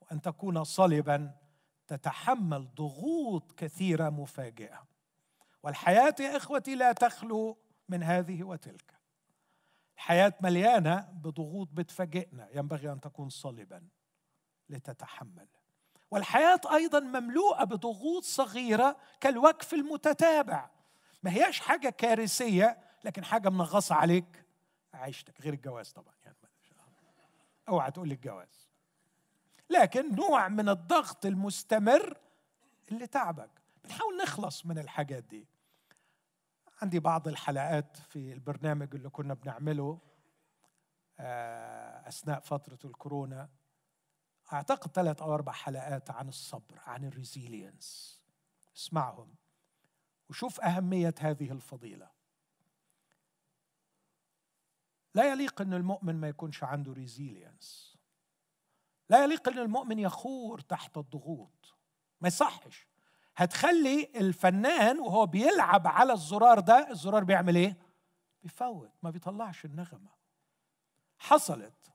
[0.00, 1.34] وأن تكون صلبا
[1.86, 4.86] تتحمل ضغوط كثيرة مفاجئة.
[5.62, 7.58] والحياة يا إخوتي لا تخلو
[7.88, 8.94] من هذه وتلك.
[9.96, 12.48] الحياة مليانة بضغوط بتفاجئنا.
[12.54, 13.88] ينبغي أن تكون صلبا
[14.68, 15.48] لتتحمل.
[16.10, 20.70] والحياة أيضا مملوءة بضغوط صغيرة كالوقف المتتابع.
[21.22, 24.44] ما هياش حاجة كارثية لكن حاجة منغصة عليك
[24.94, 25.40] عيشتك.
[25.40, 26.36] غير الجواز طبعا يعني
[27.68, 28.68] أوعى تقول لي الجواز.
[29.70, 32.18] لكن نوع من الضغط المستمر
[32.92, 33.50] اللي تعبك.
[33.84, 35.48] بنحاول نخلص من الحاجات دي.
[36.82, 39.98] عندي بعض الحلقات في البرنامج اللي كنا بنعمله
[41.18, 43.48] آه، أثناء فترة الكورونا.
[44.52, 48.20] أعتقد ثلاث أو أربع حلقات عن الصبر عن ال resilience.
[48.76, 49.34] اسمعهم.
[50.28, 52.13] وشوف أهمية هذه الفضيلة.
[55.14, 57.94] لا يليق إن المؤمن ما يكونش عنده resilience
[59.08, 61.74] لا يليق إن المؤمن يخور تحت الضغوط.
[62.20, 62.86] ما يصحش.
[63.36, 67.76] هتخلي الفنان وهو بيلعب على الزرار ده الزرار بيعمل إيه؟
[68.42, 70.10] بيفوت ما بيطلعش النغمة.
[71.18, 71.92] حصلت.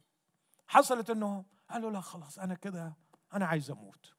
[0.67, 2.93] حصلت إنه قالوا لا خلاص أنا كده
[3.33, 4.13] أنا عايز أموت.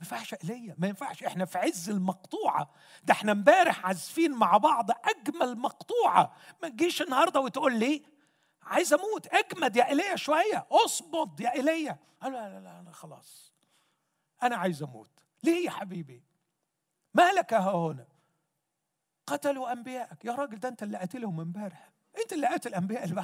[0.00, 1.24] ما ينفعش ايليا ما ينفعش.
[1.24, 2.70] إحنا في عز المقطوعة.
[3.04, 6.36] ده إحنا امبارح عازفين مع بعض أجمل مقطوعة.
[6.62, 8.02] ما تجيش النهارده وتقول لي
[8.62, 9.26] عايز أموت.
[9.26, 10.66] أجمد يا إيليا شوية.
[10.70, 11.98] اصبد يا إيليا.
[12.22, 13.52] قال لا لا لا أنا خلاص.
[14.42, 15.10] أنا عايز أموت.
[15.42, 16.22] ليه يا حبيبي؟
[17.14, 18.06] مالك ها هنا؟
[19.26, 20.24] قتلوا أنبيائك.
[20.24, 21.92] يا راجل ده أنت اللي قاتلهم امبارح.
[22.22, 23.14] أنت اللي قاتل أنبياء اللي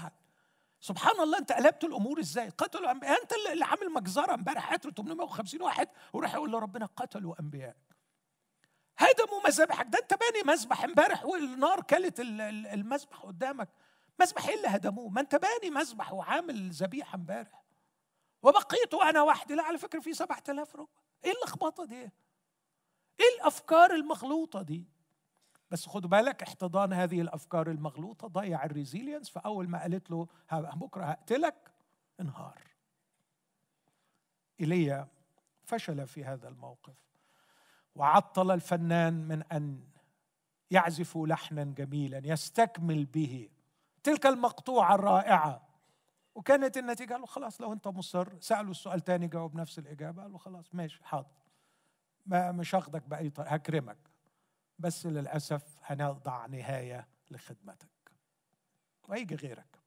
[0.87, 5.63] سبحان الله أنت قلبت الأمور إزاي؟ قتلوا انبياء أنت اللي عامل مجزرة امبارح قتلوا 850
[5.63, 7.77] واحد وراح يقول لربنا قتلوا انبياء
[8.99, 13.69] هدموا مذابحك ده أنت باني مذبح امبارح والنار كلت المذبح قدامك.
[14.21, 17.65] مذبح إيه اللي هدموه؟ ما أنت باني مذبح وعامل ذبيحة امبارح.
[18.43, 20.89] وبقيت أنا وحدي لا على فكرة في 7000 ركبة.
[21.25, 22.01] إيه اللخبطة دي؟
[23.21, 24.85] إيه الأفكار المغلوطه دي؟
[25.71, 31.73] بس خدوا بالك احتضان هذه الأفكار المغلوطة ضيع الريزيلينس فأول ما قالت له بكرة هقتلك
[32.21, 32.63] انهار.
[34.61, 35.09] إيليا
[35.65, 36.95] فشل في هذا الموقف
[37.95, 39.81] وعطل الفنان من أن
[40.71, 43.49] يعزف لحنا جميلا يستكمل به
[44.03, 45.67] تلك المقطوعة الرائعة.
[46.35, 50.33] وكانت النتيجة قال له خلاص لو أنت مصر سالوا السؤال تاني جاوب نفس الإجابة قال
[50.33, 51.37] له خلاص ماشي حاضر.
[52.27, 53.99] ما مش هاخدك بأي طريقة هكرمك.
[54.79, 57.89] بس للأسف هنضع نهاية لخدمتك.
[59.09, 59.81] وهيجي غيرك.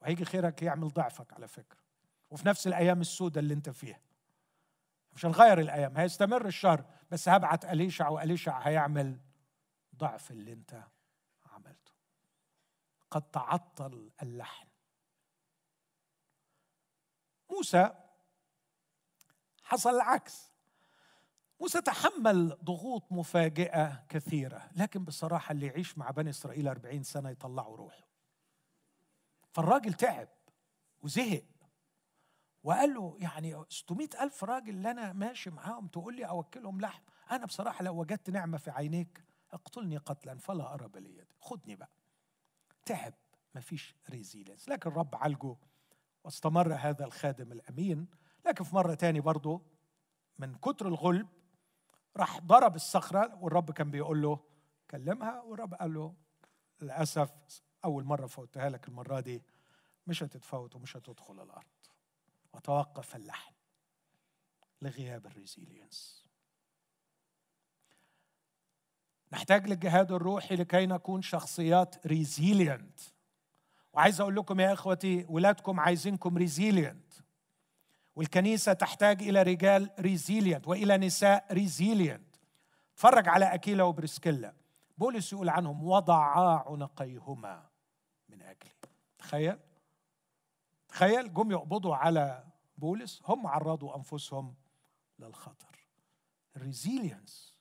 [0.00, 1.78] وهيجي غيرك يعمل ضعفك على فكرة.
[2.30, 4.00] وفي نفس الأيام السوداء اللي أنت فيها.
[5.12, 9.20] مش هنغير الأيام هيستمر الشر بس هبعت أليشع وأليشع هيعمل
[9.96, 10.82] ضعف اللي أنت
[11.46, 11.92] عملته.
[13.10, 14.66] قد تعطل اللحن.
[17.50, 17.94] موسى
[19.62, 20.53] حصل العكس.
[21.64, 24.70] موسى تحمل ضغوط مفاجئة كثيرة.
[24.76, 28.08] لكن بصراحة اللي يعيش مع بني إسرائيل أربعين سنة يطلعوا روحه.
[29.52, 30.28] فالراجل تعب
[31.02, 31.44] وزهق.
[32.62, 37.02] وقال له يعني 600 ألف راجل اللي أنا ماشي معاهم تقول لي أوكلهم لحم.
[37.30, 41.96] أنا بصراحة لو وجدت نعمة في عينيك اقتلني قتلا فلا أرى بلية خدني بقى.
[42.84, 43.14] تعب
[43.54, 45.56] مفيش ريزيلنس لكن الرب عالجه
[46.24, 48.06] واستمر هذا الخادم الأمين.
[48.46, 49.60] لكن في مرة تاني برضه
[50.38, 51.28] من كتر الغلب
[52.16, 54.40] راح ضرب الصخرة والرب كان بيقول له
[54.90, 56.14] كلمها والرب قال له
[56.82, 57.32] للأسف
[57.84, 59.42] أول مرة فوتها لك المرة دي
[60.06, 61.64] مش هتتفوت ومش هتدخل الأرض.
[62.52, 63.52] وتوقف اللحن
[64.82, 66.24] لغياب ال resilience.
[69.32, 73.00] نحتاج للجهاد الروحي لكي نكون شخصيات resilient
[73.92, 77.12] وعايز أقول لكم يا إخوتي ولادكم عايزينكم resilient
[78.16, 82.36] والكنيسة تحتاج إلى رجال resilient وإلى نساء resilient
[82.94, 84.54] اتفرج على أكيلا وبرسكيلا
[84.98, 87.66] بولس يقول عنهم وضعا عنقيهما
[88.28, 88.70] من أجلي.
[89.18, 89.58] تخيل.
[90.88, 92.44] تخيل جم يقبضوا على
[92.78, 94.54] بولس هم عرضوا أنفسهم
[95.18, 95.86] للخطر.
[96.56, 97.54] ال resilience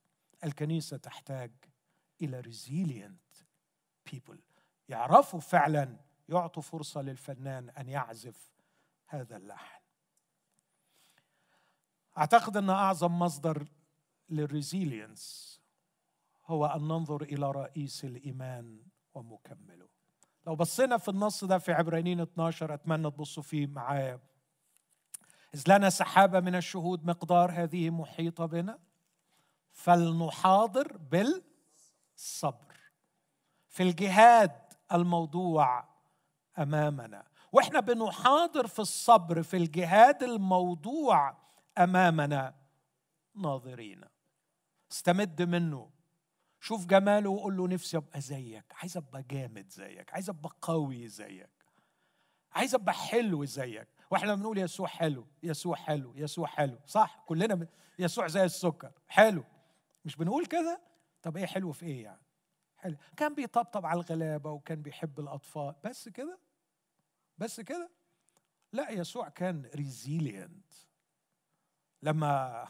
[0.43, 1.51] الكنيسة تحتاج
[2.22, 3.36] إلى resilient
[4.11, 4.39] people
[4.89, 5.97] يعرفوا فعلا
[6.30, 8.54] يعطوا فرصة للفنان أن يعزف
[9.08, 9.72] هذا اللحن.
[12.18, 13.68] أعتقد أن أعظم مصدر
[14.30, 15.53] لل resilience
[16.45, 18.82] هو أن ننظر إلى رئيس الإيمان
[19.14, 19.88] ومكمله.
[20.47, 24.20] لو بصينا في النص ده في عبرانيين 12 أتمنى تبصوا فيه معايا.
[25.55, 28.80] إذ لنا سحابة من الشهود مقدار هذه محيطة بنا
[29.72, 32.74] فلنحاضر بالصبر.
[33.68, 34.51] في الجهاد
[34.91, 35.86] الموضوع
[36.57, 41.38] أمامنا وإحنا بنحاضر في الصبر في الجهاد الموضوع
[41.78, 42.55] أمامنا
[43.36, 44.01] ناظرين.
[44.91, 45.89] استمد منه.
[46.59, 48.65] شوف جماله وقول له نفسي أبقى زيك.
[48.71, 50.13] عايز أبقى جامد زيك.
[50.13, 51.49] عايز أبقى قوي زيك.
[52.51, 53.88] عايز أبقى حلو زيك.
[54.11, 56.80] وإحنا بنقول يسوع حلو يسوع حلو يسوع حلو.
[56.86, 57.67] صح؟ كلنا
[57.99, 58.91] يسوع زي السكر.
[59.07, 59.43] حلو.
[60.05, 60.82] مش بنقول كده؟
[61.21, 62.21] طب إيه حلو في إيه يعني؟
[62.78, 62.97] حلو.
[63.17, 65.76] كان بيطبطب على الغلابة وكان بيحب الأطفال.
[65.84, 66.39] بس كده؟
[67.38, 67.89] بس كده؟
[68.71, 70.62] لا يسوع كان ريزيلينت
[72.04, 72.68] لما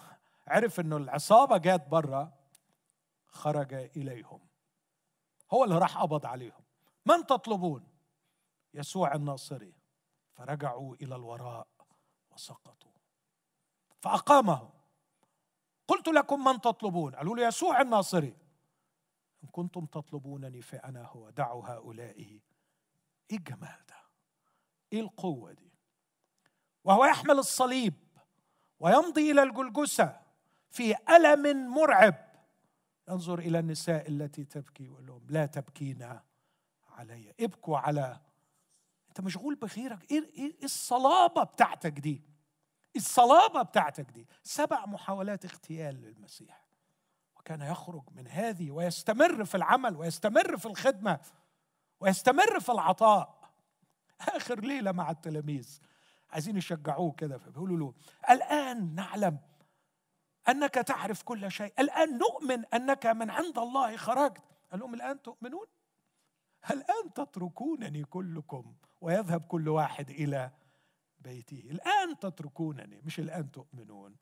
[0.48, 2.34] عرف إنه العصابة جات بره
[3.26, 4.40] خرج إليهم.
[5.52, 6.64] هو اللي راح قبض عليهم.
[7.06, 7.88] من تطلبون؟
[8.74, 9.74] يسوع الناصري.
[10.34, 11.68] فرجعوا إلى الوراء
[12.32, 12.92] وسقطوا.
[14.00, 14.70] فأقامهم.
[15.88, 18.38] قلت لكم من تطلبون؟ قالوا له يسوع الناصري.
[19.44, 21.30] إن كنتم تطلبونني فأنا هو.
[21.30, 22.42] دعوا هؤلاء إيه
[23.32, 23.96] الجمال ده
[24.94, 25.72] إيه القوة دي؟
[26.84, 27.94] وهو يحمل الصليب.
[28.84, 30.20] ويمضي إلى الجلجسة
[30.70, 32.16] في ألم مرعب.
[33.10, 36.20] ينظر إلى النساء التي تبكي ويقول لهم لا تبكين
[36.90, 37.34] علي.
[37.40, 38.20] ابكوا على.
[39.08, 42.22] أنت مشغول بغيرك إيه إيه الصلابة بتاعتك دي؟
[42.96, 44.28] الصلابة بتاعتك دي.
[44.44, 46.68] سبع محاولات اغتيال للمسيح.
[47.36, 51.20] وكان يخرج من هذه ويستمر في العمل ويستمر في الخدمة
[52.00, 53.50] ويستمر في العطاء.
[54.22, 55.80] آخر ليلة مع التلاميذ.
[56.34, 57.94] عايزين يشجعوه كده فبيقولوا له
[58.30, 59.40] الآن نعلم
[60.50, 61.74] أنك تعرف كل شيء.
[61.80, 64.44] الآن نؤمن أنك من عند الله خرجت.
[64.72, 65.66] قال لهم الآن تؤمنون؟
[66.72, 68.76] الآن تتركونني كلكم.
[69.02, 70.52] ويذهب كل واحد إلى
[71.20, 71.64] بيته.
[71.70, 73.02] الآن تتركونني.
[73.02, 74.16] مش الآن تؤمنون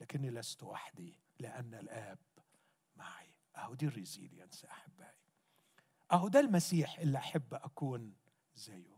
[0.00, 2.18] لكني لست وحدي لأن الآب
[2.96, 3.30] معي.
[3.56, 5.10] أهو دي ال resilience أحبائي.
[6.12, 8.14] أهو ده المسيح اللي أحب أكون
[8.54, 8.96] زيه.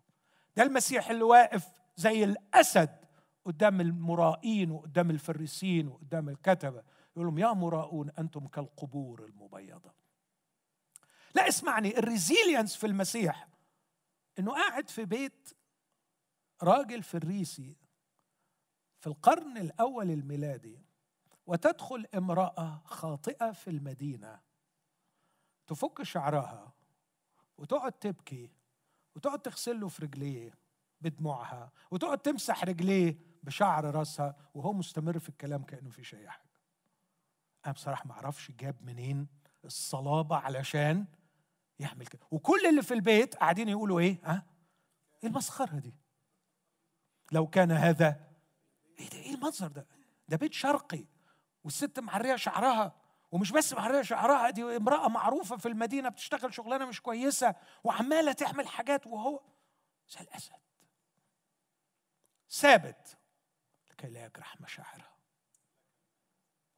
[0.57, 1.69] ده المسيح اللي واقف
[1.99, 3.05] زي الأسد
[3.45, 6.83] قدام المرائين وقدام الفريسين وقدام الكتبة.
[7.17, 9.95] يقول لهم يا مراؤون أنتم كالقبور المبيضة.
[11.35, 13.49] لا اسمعني ال resilience في المسيح
[14.39, 15.57] إنه قاعد في بيت
[16.63, 17.77] راجل فريسي
[18.99, 20.83] في القرن الأول الميلادي
[21.47, 24.41] وتدخل امرأة خاطئة في المدينة
[25.67, 26.73] تفك شعرها
[27.59, 28.51] وتقعد تبكي
[29.17, 30.68] وتقعد تغسل له في رجليه.
[31.01, 36.49] بدموعها وتقعد تمسح رجليه بشعر راسها وهو مستمر في الكلام كأنه في شيء حاجة
[37.67, 39.29] أنا بصراحة ما أعرفش جاب منين
[39.65, 41.07] الصلابة علشان
[41.79, 42.27] يعمل كده.
[42.31, 44.47] وكل اللي في البيت قاعدين يقولوا إيه؟ ها؟
[45.23, 45.95] إيه المسخرة دي؟
[47.33, 48.21] لو كان هذا
[48.99, 49.87] إيه ده؟ إيه المنظر ده؟
[50.29, 51.05] ده بيت شرقي
[51.65, 52.95] والست معرية شعرها
[53.31, 58.69] ومش بس معرية شعرها دي امرأة معروفة في المدينة بتشتغل شغلانة مش كويسة وعمالة تعمل
[58.69, 59.41] حاجات وهو
[60.09, 60.53] زي الأسد.
[62.51, 63.19] ثابت.
[63.91, 65.17] لكي لا يجرح مشاعرها.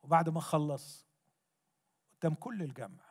[0.03, 1.07] وبعد ما خلص
[2.13, 3.05] قدام كل الجمع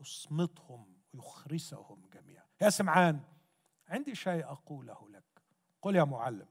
[0.00, 2.46] يصمتهم ويخرسهم جميعا.
[2.60, 3.20] يا سمعان
[3.88, 5.42] عندي شيء أقوله لك.
[5.82, 6.48] قل يا معلم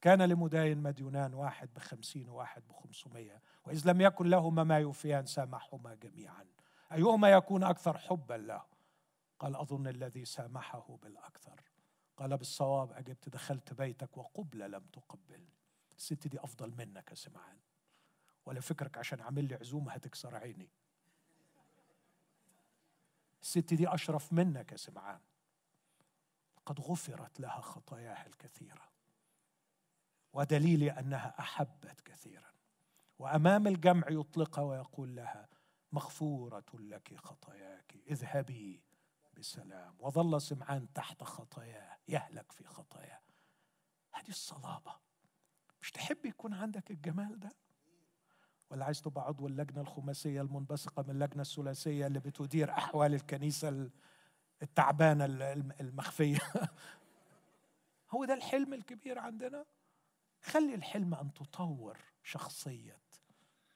[0.00, 6.46] كان لمداين مديونان واحد بخمسين وواحد بخمسمية وإذ لم يكن لهما ما يوفيان سامحهما جميعا.
[6.92, 8.62] أيهما يكون أكثر حبا له؟
[9.38, 11.60] قال أظن الذي سامحه بالأكثر.
[12.20, 15.48] قال بالصواب أجبت دخلت بيتك وقبلة لم تقبل.
[15.96, 17.58] الست دي أفضل منك يا سمعان.
[18.46, 20.68] ولا فكرك عشان عامل لي عزومة هتكسر عيني.
[23.42, 25.20] الست دي أشرف منك يا سمعان.
[26.66, 28.88] قد غفرت لها خطاياها الكثيرة.
[30.32, 32.50] ودليل أنها أحبت كثيرا.
[33.18, 35.48] وأمام الجمع يطلقها ويقول لها
[35.92, 38.82] مغفورة لك خطاياك اذهبي.
[39.40, 43.20] بسلام وظل سمعان تحت خطاياه يهلك في خطاياه.
[44.12, 44.96] هذه الصلابة.
[45.82, 47.50] مش تحب يكون عندك الجمال ده؟
[48.70, 53.90] ولا عايز تبقى عضو اللجنة الخماسية المنبثقة من اللجنة الثلاثية اللي بتدير أحوال الكنيسة
[54.62, 55.24] التعبانة
[55.80, 56.38] المخفية؟
[58.10, 59.64] هو ده الحلم الكبير عندنا؟
[60.42, 63.00] خلي الحلم أن تطور شخصية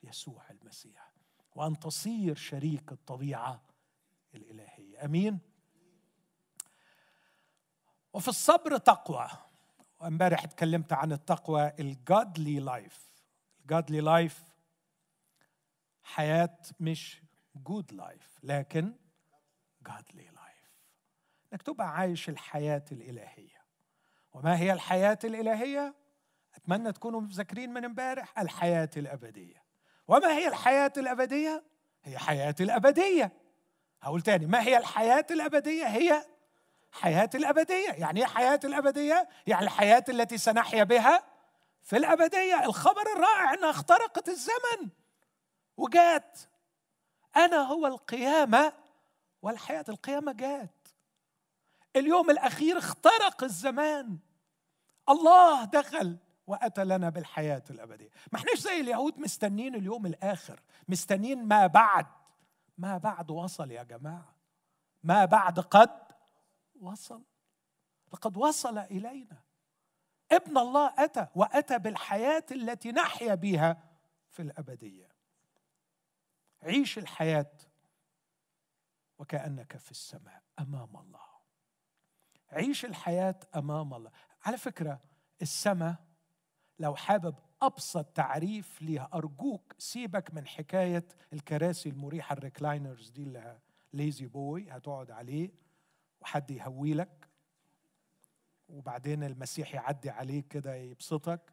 [0.03, 1.13] يسوع المسيح
[1.55, 3.63] وأن تصير شريك الطبيعة
[4.35, 5.05] الإلهية.
[5.05, 5.54] أمين؟
[8.15, 9.29] وفي الصبر تقوى.
[10.01, 13.09] وامبارح اتكلمت عن التقوى ال godly life
[13.61, 14.43] ال godly life
[16.03, 17.23] حياة مش
[17.57, 18.95] good life لكن
[19.87, 20.71] godly life
[21.53, 23.65] إنك تبقى عايش الحياة الإلهية.
[24.33, 25.95] وما هي الحياة الإلهية؟
[26.55, 29.65] أتمنى تكونوا مذاكرين من امبارح الحياة الأبدية.
[30.09, 31.65] وما هي الحياة الأبدية؟
[32.05, 33.33] هي حياة الأبدية.
[34.03, 36.34] هقول تاني ما هي الحياة الأبدية؟ هي
[36.95, 37.91] حياة الأبدية.
[37.91, 41.25] يعني إيه حياة الأبدية؟ يعني الحياة التي سنحيا بها
[41.83, 42.65] في الأبدية.
[42.65, 44.89] الخبر الرائع أنها اخترقت الزمن
[45.77, 46.39] وجات.
[47.37, 48.73] أنا هو القيامة
[49.43, 50.89] والحياة القيامة جات.
[51.97, 54.19] اليوم الأخير اخترق الزمان.
[55.09, 56.17] الله دخل
[56.47, 58.11] وأتى لنا بالحياة الأبدية.
[58.33, 60.61] ما إحناش زي اليهود مستنين اليوم الآخر.
[60.89, 62.07] مستنين ما بعد.
[62.79, 64.35] ما بعد وصل يا جماعة.
[65.03, 66.04] ما بعد قد
[66.81, 67.23] وصل.
[68.13, 69.43] لقد وصل إلينا.
[70.33, 73.85] ابن الله أتى وأتى بالحياة التي نحيا بها
[74.31, 75.09] في الأبدية.
[76.63, 77.53] عيش الحياة
[79.19, 81.21] وكأنك في السماء أمام الله.
[82.51, 84.11] عيش الحياة أمام الله.
[84.43, 85.01] على فكرة
[85.43, 85.95] السماء
[86.79, 93.59] لو حابب أبسط تعريف ليها أرجوك سيبك من حكاية الكراسي المريحة الريكلاينرز دي اللي
[93.93, 95.51] ليزي بوي هتقعد عليه.
[96.25, 97.29] وحد يهوي لك
[98.69, 101.53] وبعدين المسيح يعدي عليك كده يبسطك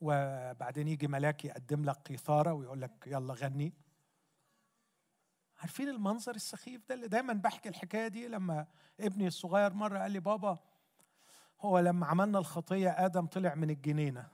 [0.00, 3.72] وبعدين يجي ملاك يقدم لك قيثارة ويقول لك يلا غني.
[5.58, 8.66] عارفين المنظر السخيف ده اللي دايما بحكي الحكاية دي؟ لما
[9.00, 10.58] ابني الصغير مرة قال لي بابا
[11.60, 14.28] هو لما عملنا الخطية آدم طلع من الجنينة.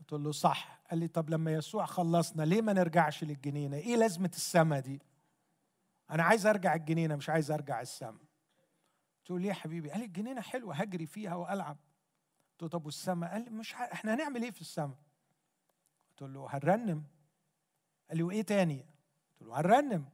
[0.00, 0.80] قلت له صح.
[0.90, 5.02] قال لي طب لما يسوع خلصنا ليه ما نرجعش للجنينة؟ إيه لازمة السما دي؟
[6.10, 8.18] أنا عايز أرجع الجنينة مش عايز أرجع السما.
[9.30, 11.76] له ليه يا حبيبي قال الجنينة حلوة هجري فيها وألعب.
[12.52, 13.82] قلت له طب والسما؟ قال لي مش ح...
[13.82, 14.94] إحنا هنعمل إيه في السما؟
[16.10, 17.04] قلت له هنرنم.
[18.08, 18.86] قال لي وإيه تاني؟
[19.30, 20.08] قلت له هنرنم.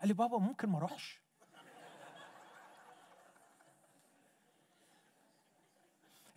[0.00, 1.20] قال لي بابا ممكن ما أروحش.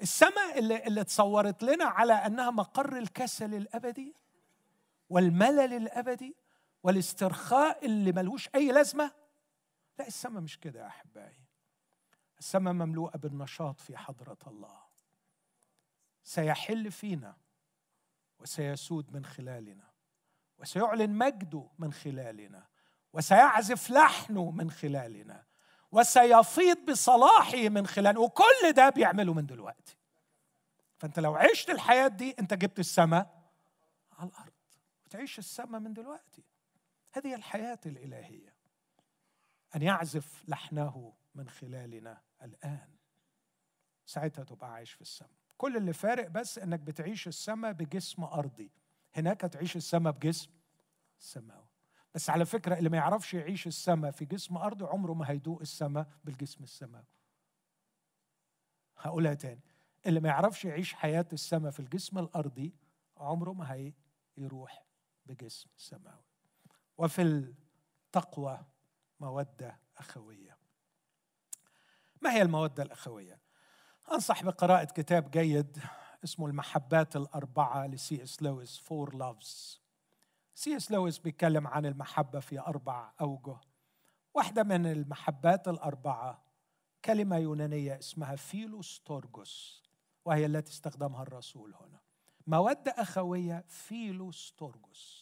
[0.01, 4.15] السماء اللي, اللي تصورت لنا على أنها مقر الكسل الأبدي
[5.09, 6.35] والملل الأبدي
[6.83, 9.11] والاسترخاء اللي ملوش أي لازمة.
[9.99, 11.45] لا السماء مش كده يا أحبائي.
[12.39, 14.81] السماء مملوءة بالنشاط في حضرة الله.
[16.23, 17.37] سيحل فينا
[18.39, 19.89] وسيسود من خلالنا
[20.57, 22.67] وسيعلن مجده من خلالنا
[23.13, 25.45] وسيعزف لحنه من خلالنا
[25.91, 29.97] وسيفيض بصلاحه من خلالنا وكل ده بيعمله من دلوقتي.
[30.97, 33.51] فأنت لو عشت الحياة دي أنت جبت السماء
[34.11, 34.53] على الأرض
[35.05, 36.43] وتعيش السماء من دلوقتي.
[37.11, 38.55] هذه الحياة الإلهية.
[39.75, 42.95] أن يعزف لحنه من خلالنا الآن.
[44.05, 45.39] ساعتها تبقى عايش في السماء.
[45.57, 48.71] كل اللي فارق بس إنك بتعيش السماء بجسم أرضي.
[49.13, 50.51] هناك تعيش السماء بجسم
[51.19, 51.67] سماوي.
[52.15, 56.07] بس على فكرة اللي ما يعرفش يعيش السماء في جسم أرضي عمره ما هيدوق السماء
[56.23, 57.05] بالجسم السماوي.
[58.97, 59.61] هقولها تاني.
[60.05, 62.73] اللي ما يعرفش يعيش حياة السماء في الجسم الأرضي
[63.17, 63.93] عمره ما
[64.37, 64.85] هيروح
[65.25, 66.28] بجسم سماوي.
[66.99, 68.65] وفي التقوى
[69.19, 70.57] مودة أخوية.
[72.21, 73.41] ما هي المودة الأخوية؟
[74.11, 75.77] أنصح بقراءة كتاب جيد
[76.23, 78.41] اسمه المحبات الأربعة ل C.S.
[78.41, 79.81] Lewis four loves
[80.55, 80.91] C.S.
[80.91, 83.59] Lewis بيتكلم عن المحبة في أربع أوجه.
[84.33, 86.43] واحدة من المحبات الأربعة
[87.05, 89.83] كلمة يونانية اسمها philostorgos
[90.25, 91.99] وهي التي استخدمها الرسول هنا.
[92.47, 95.18] مودة أخوية philostorgos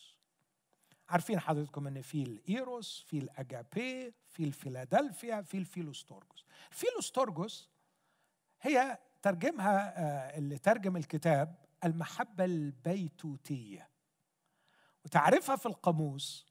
[1.10, 6.46] عارفين حضرتكم إن في الإيروس في الأجابي في الفيلادلفيا في الفيلوستورجوس.
[6.72, 7.70] فيلوستورجوس
[8.62, 13.90] هي ترجمها آه، اللي ترجم الكتاب المحبة البيتوتية.
[15.06, 16.48] وتعرفها في القاموس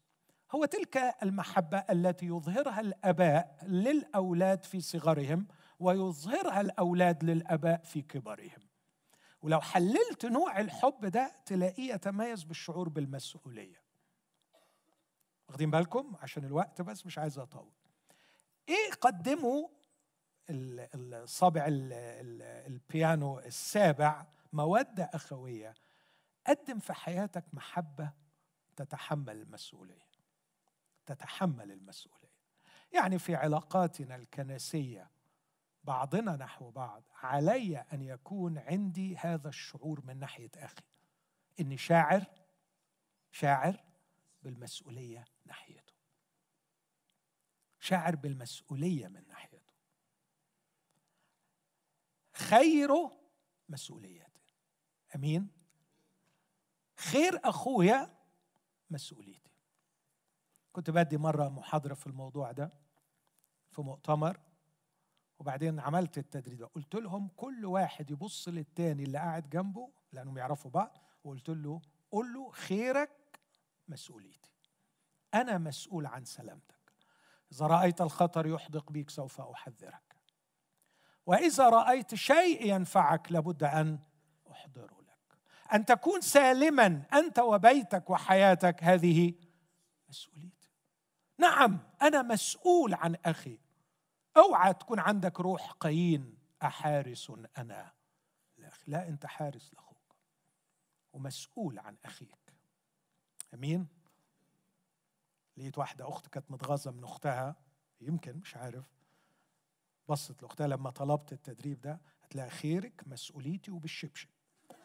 [0.55, 5.47] هو تلك المحبة التي يظهرها الآباء للأولاد في صغرهم
[5.81, 8.67] ويظهرها الأولاد للآباء في كبرهم.
[9.43, 13.86] ولو حللت نوع الحب ده تلاقيه يتميز بالشعور بالمسؤولية.
[15.49, 17.73] واخدين بالكم؟ عشان الوقت بس مش عايز أطول.
[18.69, 19.69] إيه قدموا
[20.51, 21.65] الصابع
[22.67, 25.75] البيانو السابع؟ مودة أخوية.
[26.47, 28.13] قدم في حياتك محبة
[28.77, 30.07] تتحمل المسؤولية.
[31.07, 32.37] تتحمل المسؤولية.
[32.93, 35.11] يعني في علاقاتنا الكنسية
[35.85, 40.83] بعضنا نحو بعض علي أن يكون عندي هذا الشعور من ناحية أخي.
[41.61, 42.25] إني شاعر
[43.31, 43.85] شاعر
[44.43, 45.93] بالمسؤولية ناحيته.
[47.81, 49.73] شاعر بالمسؤولية من ناحيته.
[52.33, 53.21] خيره
[53.69, 54.27] مسؤوليته
[55.17, 55.49] أمين؟
[56.97, 58.17] خير أخويا
[58.91, 59.51] مسؤوليتي.
[60.73, 62.71] كنت بدي مرة محاضرة في الموضوع ده
[63.71, 64.41] في مؤتمر
[65.39, 66.59] وبعدين عملت التدريب.
[66.59, 71.83] ده قلت لهم كل واحد يبص للتاني اللي قاعد جنبه لأنهم يعرفوا بعض وقلت له
[72.11, 73.41] قول له خيرك
[73.89, 74.56] مسؤوليتي.
[75.41, 76.93] أنا مسؤول عن سلامتك.
[77.53, 80.17] إذا رأيت الخطر يحدق بك سوف أحذرك.
[81.27, 83.99] وإذا رأيت شيء ينفعك لابد أن
[84.51, 85.39] احضره لك.
[85.75, 88.85] أن تكون سالما أنت وبيتك وحياتك.
[88.85, 89.35] هذه
[90.09, 90.71] مسؤوليتي.
[91.39, 93.59] نعم أنا مسؤول عن أخي.
[94.37, 97.93] أوعى تكون عندك روح قايين أحارس أنا
[98.57, 98.91] لأخي.
[98.91, 100.17] لا أنت حارس لأخوك.
[101.13, 102.55] ومسؤول عن أخيك.
[103.55, 103.96] أمين؟
[105.57, 107.57] لقيت واحدة أخت كانت متغاظة من أختها
[108.01, 108.85] يمكن مش عارف.
[110.09, 114.29] بصت لأختها لما طلبت التدريب ده هتلاقي خيرك مسؤوليتي وبالشبشب.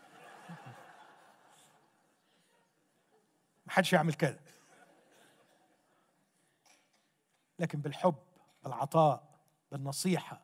[3.66, 4.40] محدش يعمل كده.
[7.60, 8.16] لكن بالحب
[8.64, 9.40] بالعطاء
[9.72, 10.42] بالنصيحة.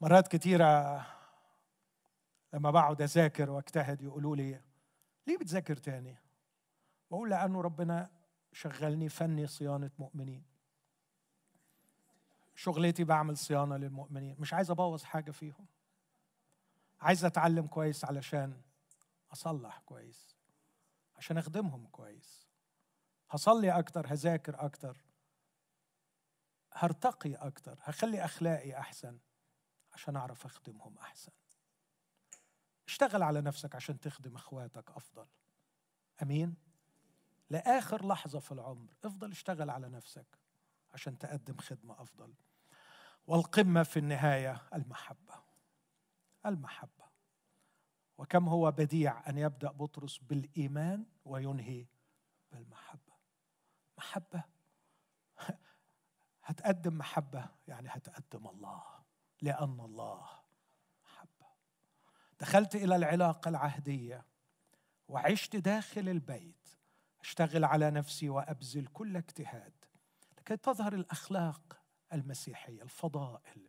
[0.00, 1.06] مرات كثيرة
[2.52, 4.60] لما بقعد أذاكر وأجتهد يقولوا لي
[5.26, 6.16] ليه بتذاكر تاني؟
[7.10, 8.10] بقول لأنه ربنا
[8.54, 10.44] شغلني فني صيانة مؤمنين.
[12.54, 14.36] شغلتي بعمل صيانة للمؤمنين.
[14.38, 15.66] مش عايز أبوظ حاجة فيهم.
[17.00, 18.62] عايز أتعلم كويس علشان
[19.32, 20.36] أصلح كويس.
[21.16, 22.48] عشان أخدمهم كويس.
[23.30, 25.04] هصلي أكتر هذاكر أكتر.
[26.72, 27.78] هرتقي أكتر.
[27.82, 29.18] هخلي أخلاقي أحسن
[29.92, 31.32] عشان أعرف أخدمهم أحسن.
[32.88, 35.26] اشتغل على نفسك عشان تخدم أخواتك أفضل.
[36.22, 36.63] أمين؟
[37.50, 38.94] لآخر لحظة في العمر.
[39.04, 40.38] افضل اشتغل على نفسك
[40.94, 42.34] عشان تقدم خدمة أفضل.
[43.26, 45.34] والقمة في النهاية المحبة.
[46.46, 47.04] المحبة.
[48.18, 51.86] وكم هو بديع أن يبدأ بطرس بالإيمان وينهي
[52.52, 53.12] بالمحبة.
[53.98, 54.44] محبة.
[56.44, 58.82] هتقدم محبة؟ يعني هتقدم الله.
[59.42, 60.28] لأن الله
[61.04, 61.46] محبة.
[62.40, 64.24] دخلت إلى العلاقة العهدية
[65.08, 66.63] وعشت داخل البيت.
[67.24, 69.72] أشتغل على نفسي وأبذل كل اجتهاد.
[70.38, 71.80] لكي تظهر الأخلاق
[72.12, 73.68] المسيحية الفضائل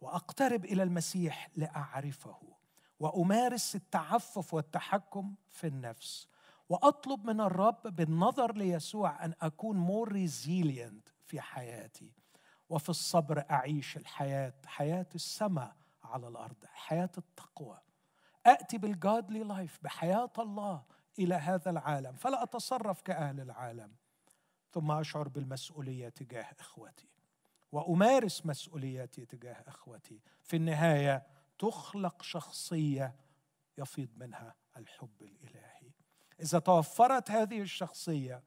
[0.00, 2.38] وأقترب إلى المسيح لأعرفه
[3.00, 6.28] وأمارس التعفف والتحكم في النفس
[6.68, 12.12] وأطلب من الرب بالنظر ليسوع أن أكون more resilient في حياتي
[12.68, 17.78] وفي الصبر أعيش الحياة حياة السماء على الأرض حياة التقوى.
[18.46, 20.82] آتي بال godly life بحياة الله
[21.18, 23.94] إلى هذا العالم فلا أتصرف كأهل العالم.
[24.72, 27.08] ثم أشعر بالمسؤولية تجاه إخوتي
[27.72, 30.20] وأمارس مسؤوليتي تجاه إخوتي.
[30.42, 31.26] في النهاية
[31.58, 33.14] تخلق شخصية
[33.78, 35.92] يفيض منها الحب الإلهي.
[36.40, 38.42] إذا توفرت هذه الشخصية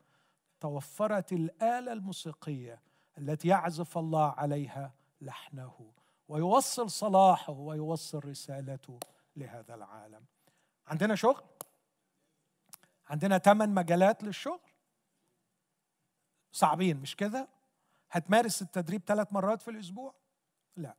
[0.60, 2.82] توفرت الآلة الموسيقية
[3.18, 5.92] التي يعزف الله عليها لحنه
[6.28, 9.00] ويوصل صلاحه ويوصل رسالته
[9.36, 10.26] لهذا العالم.
[10.88, 11.44] عندنا شغل؟
[13.08, 14.72] عندنا ثمان مجالات للشغل.
[16.52, 17.48] صعبين مش كده؟
[18.12, 20.16] هتمارس التدريب ثلاث مرات في الأسبوع؟
[20.76, 20.96] لا.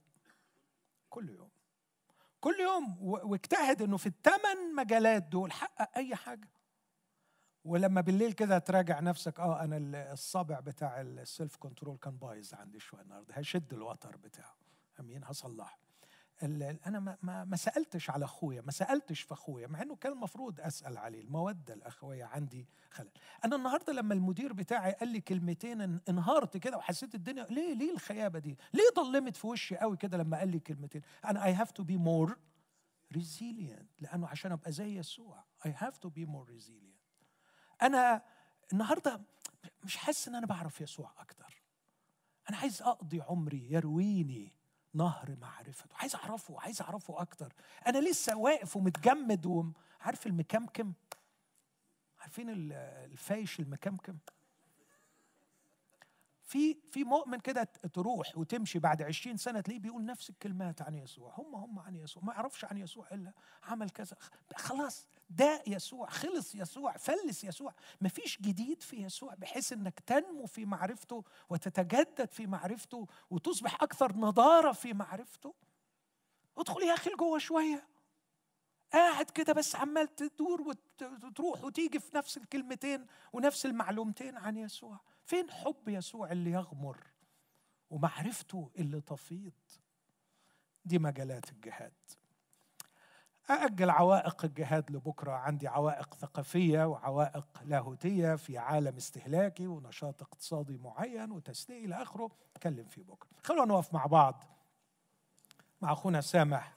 [1.10, 1.50] كل يوم.
[2.40, 6.48] كل يوم واجتهد إنه في الثمان مجالات دول حقق أي حاجة.
[7.64, 12.80] ولما بالليل كده تراجع نفسك آه أنا الصابع بتاع ال self control كان بايظ عندي
[12.80, 14.54] شوية النهارده هشد الوتر بتاعه.
[15.00, 15.85] أمين هصلحه.
[16.42, 20.60] أنا ما, ما, ما سألتش على أخويا ما سألتش في أخويا مع إنه كان المفروض
[20.60, 23.10] أسأل عليه المودة الاخويه عندي خلل.
[23.44, 28.38] أنا النهارده لما المدير بتاعي قال لي كلمتين انهارت كده وحسيت الدنيا ليه ليه الخيابة
[28.38, 31.82] دي؟ ليه ضلمت في وشي قوي كده لما قال لي كلمتين؟ أنا I have to
[31.82, 32.38] be more
[33.12, 35.44] resilient لأنه عشان أبقى زي يسوع.
[35.66, 36.97] I have to be more resilient
[37.82, 38.22] أنا
[38.72, 39.20] النهارده
[39.84, 41.62] مش حاسس إن أنا بعرف يسوع أكتر.
[42.50, 44.52] أنا عايز أقضي عمري يرويني.
[44.97, 45.97] نهر معرفته.
[45.97, 47.52] عايز أعرفه عايز أعرفه أكتر.
[47.86, 50.93] أنا لسه واقف ومتجمد وعارف المكمكم؟
[52.20, 54.18] عارفين الفايش المكمكم؟
[56.47, 57.62] في في مؤمن كده
[57.93, 61.35] تروح وتمشي بعد عشرين سنة تلاقيه بيقول نفس الكلمات عن يسوع.
[61.39, 62.23] هم هم عن يسوع.
[62.23, 63.32] ما يعرفش عن يسوع إلا
[63.62, 64.16] عمل كذا.
[64.56, 66.09] خلاص ده يسوع.
[66.09, 66.97] خلص يسوع.
[66.97, 67.74] فلس يسوع.
[68.01, 69.35] مفيش جديد في يسوع.
[69.35, 75.55] بحيث إنك تنمو في معرفته وتتجدد في معرفته وتصبح أكثر نضارة في معرفته.
[76.59, 77.89] ادخل يا أخي لجوه شوية.
[78.93, 80.60] قاعد كده بس عمال تدور
[81.01, 85.01] وتروح وتيجي في نفس الكلمتين ونفس المعلومتين عن يسوع.
[85.27, 86.98] فين حب يسوع اللي يغمر
[87.90, 89.53] ومعرفته اللي تفيض؟
[90.85, 91.93] دي مجالات الجهاد.
[93.51, 95.32] أأجل عوائق الجهاد لبكرة.
[95.32, 102.31] عندي عوائق ثقافية وعوائق لاهوتية في عالم استهلاكي ونشاط اقتصادي معين وتسلية إلى آخره.
[102.57, 103.28] أتكلم فيه بكرة.
[103.44, 104.44] خلونا نقف مع بعض
[105.81, 106.77] مع أخونا سامح.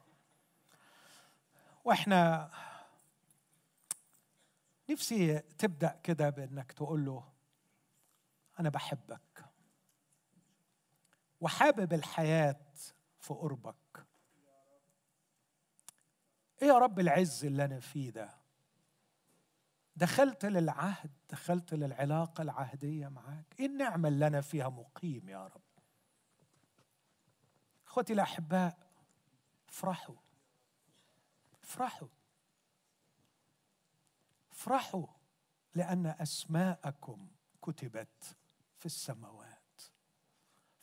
[1.86, 2.52] وإحنا
[4.90, 7.39] نفسي تبدأ كده بإنك تقول له
[8.60, 9.46] أنا بحبك.
[11.42, 12.60] وحابب الحياة
[13.20, 14.06] في قربك.
[16.62, 18.40] إيه يا رب العز اللي أنا فيه ده؟
[19.96, 23.56] دخلت للعهد دخلت للعلاقة العهدية معاك.
[23.60, 25.62] إيه النعمة اللي أنا فيها مقيم يا رب؟
[27.88, 28.78] إخوتي الأحباء
[29.70, 30.16] افرحوا.
[31.64, 32.08] افرحوا.
[34.52, 35.08] افرحوا
[35.76, 37.28] لأن أسماءكم
[37.62, 38.38] كتبت
[38.80, 39.82] في السماوات.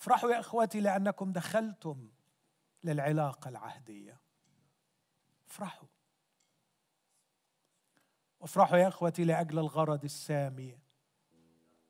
[0.01, 2.11] افرحوا يا اخوتي لأنكم دخلتم
[2.85, 4.21] للعلاقة العهدية.
[5.49, 5.89] افرحوا
[8.41, 10.79] وافرحوا يا اخوتي لأجل الغرض السامي.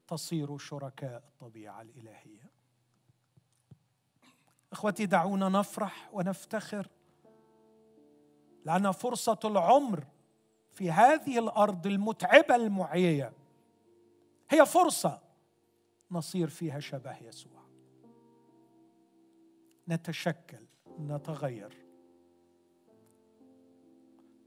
[0.06, 2.50] تصيروا شركاء الطبيعة الإلهية.
[4.72, 6.88] اخوتي دعونا نفرح ونفتخر
[8.64, 10.06] لأن فرصة العمر
[10.70, 13.32] في هذه الأرض المتعبة المعييه
[14.50, 15.25] هي فرصة
[16.10, 17.62] نصير فيها شبه يسوع.
[19.88, 20.66] نتشكل
[21.00, 21.86] نتغير.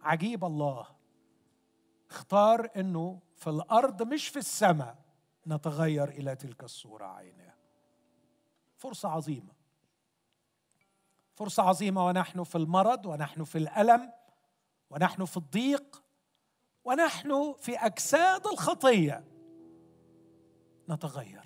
[0.02, 0.88] عجيب الله
[2.10, 4.98] اختار إنه في الأرض مش في السماء
[5.48, 7.56] نتغير إلى تلك الصورة عينها
[8.78, 9.54] فرصة عظيمة.
[11.36, 14.12] فرصة عظيمة ونحن في المرض ونحن في الألم
[14.90, 16.04] ونحن في الضيق
[16.84, 19.24] ونحن في أجساد الخطية.
[20.90, 21.46] نتغير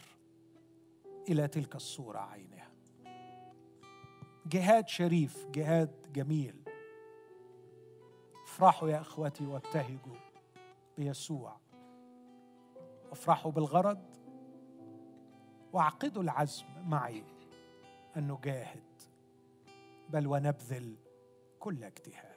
[1.30, 2.72] إلى تلك الصورة عينها.
[4.45, 6.64] جهاد شريف جهاد جميل.
[8.44, 10.18] افرحوا يا إخوتي وابتهجوا
[10.98, 11.57] بيسوع.
[13.11, 14.15] افرحوا بالغرض
[15.74, 17.24] واعقدوا العزم معي
[18.18, 19.02] أن نجاهد
[20.10, 20.95] بل ونبذل
[21.60, 22.33] كل اجتهاد.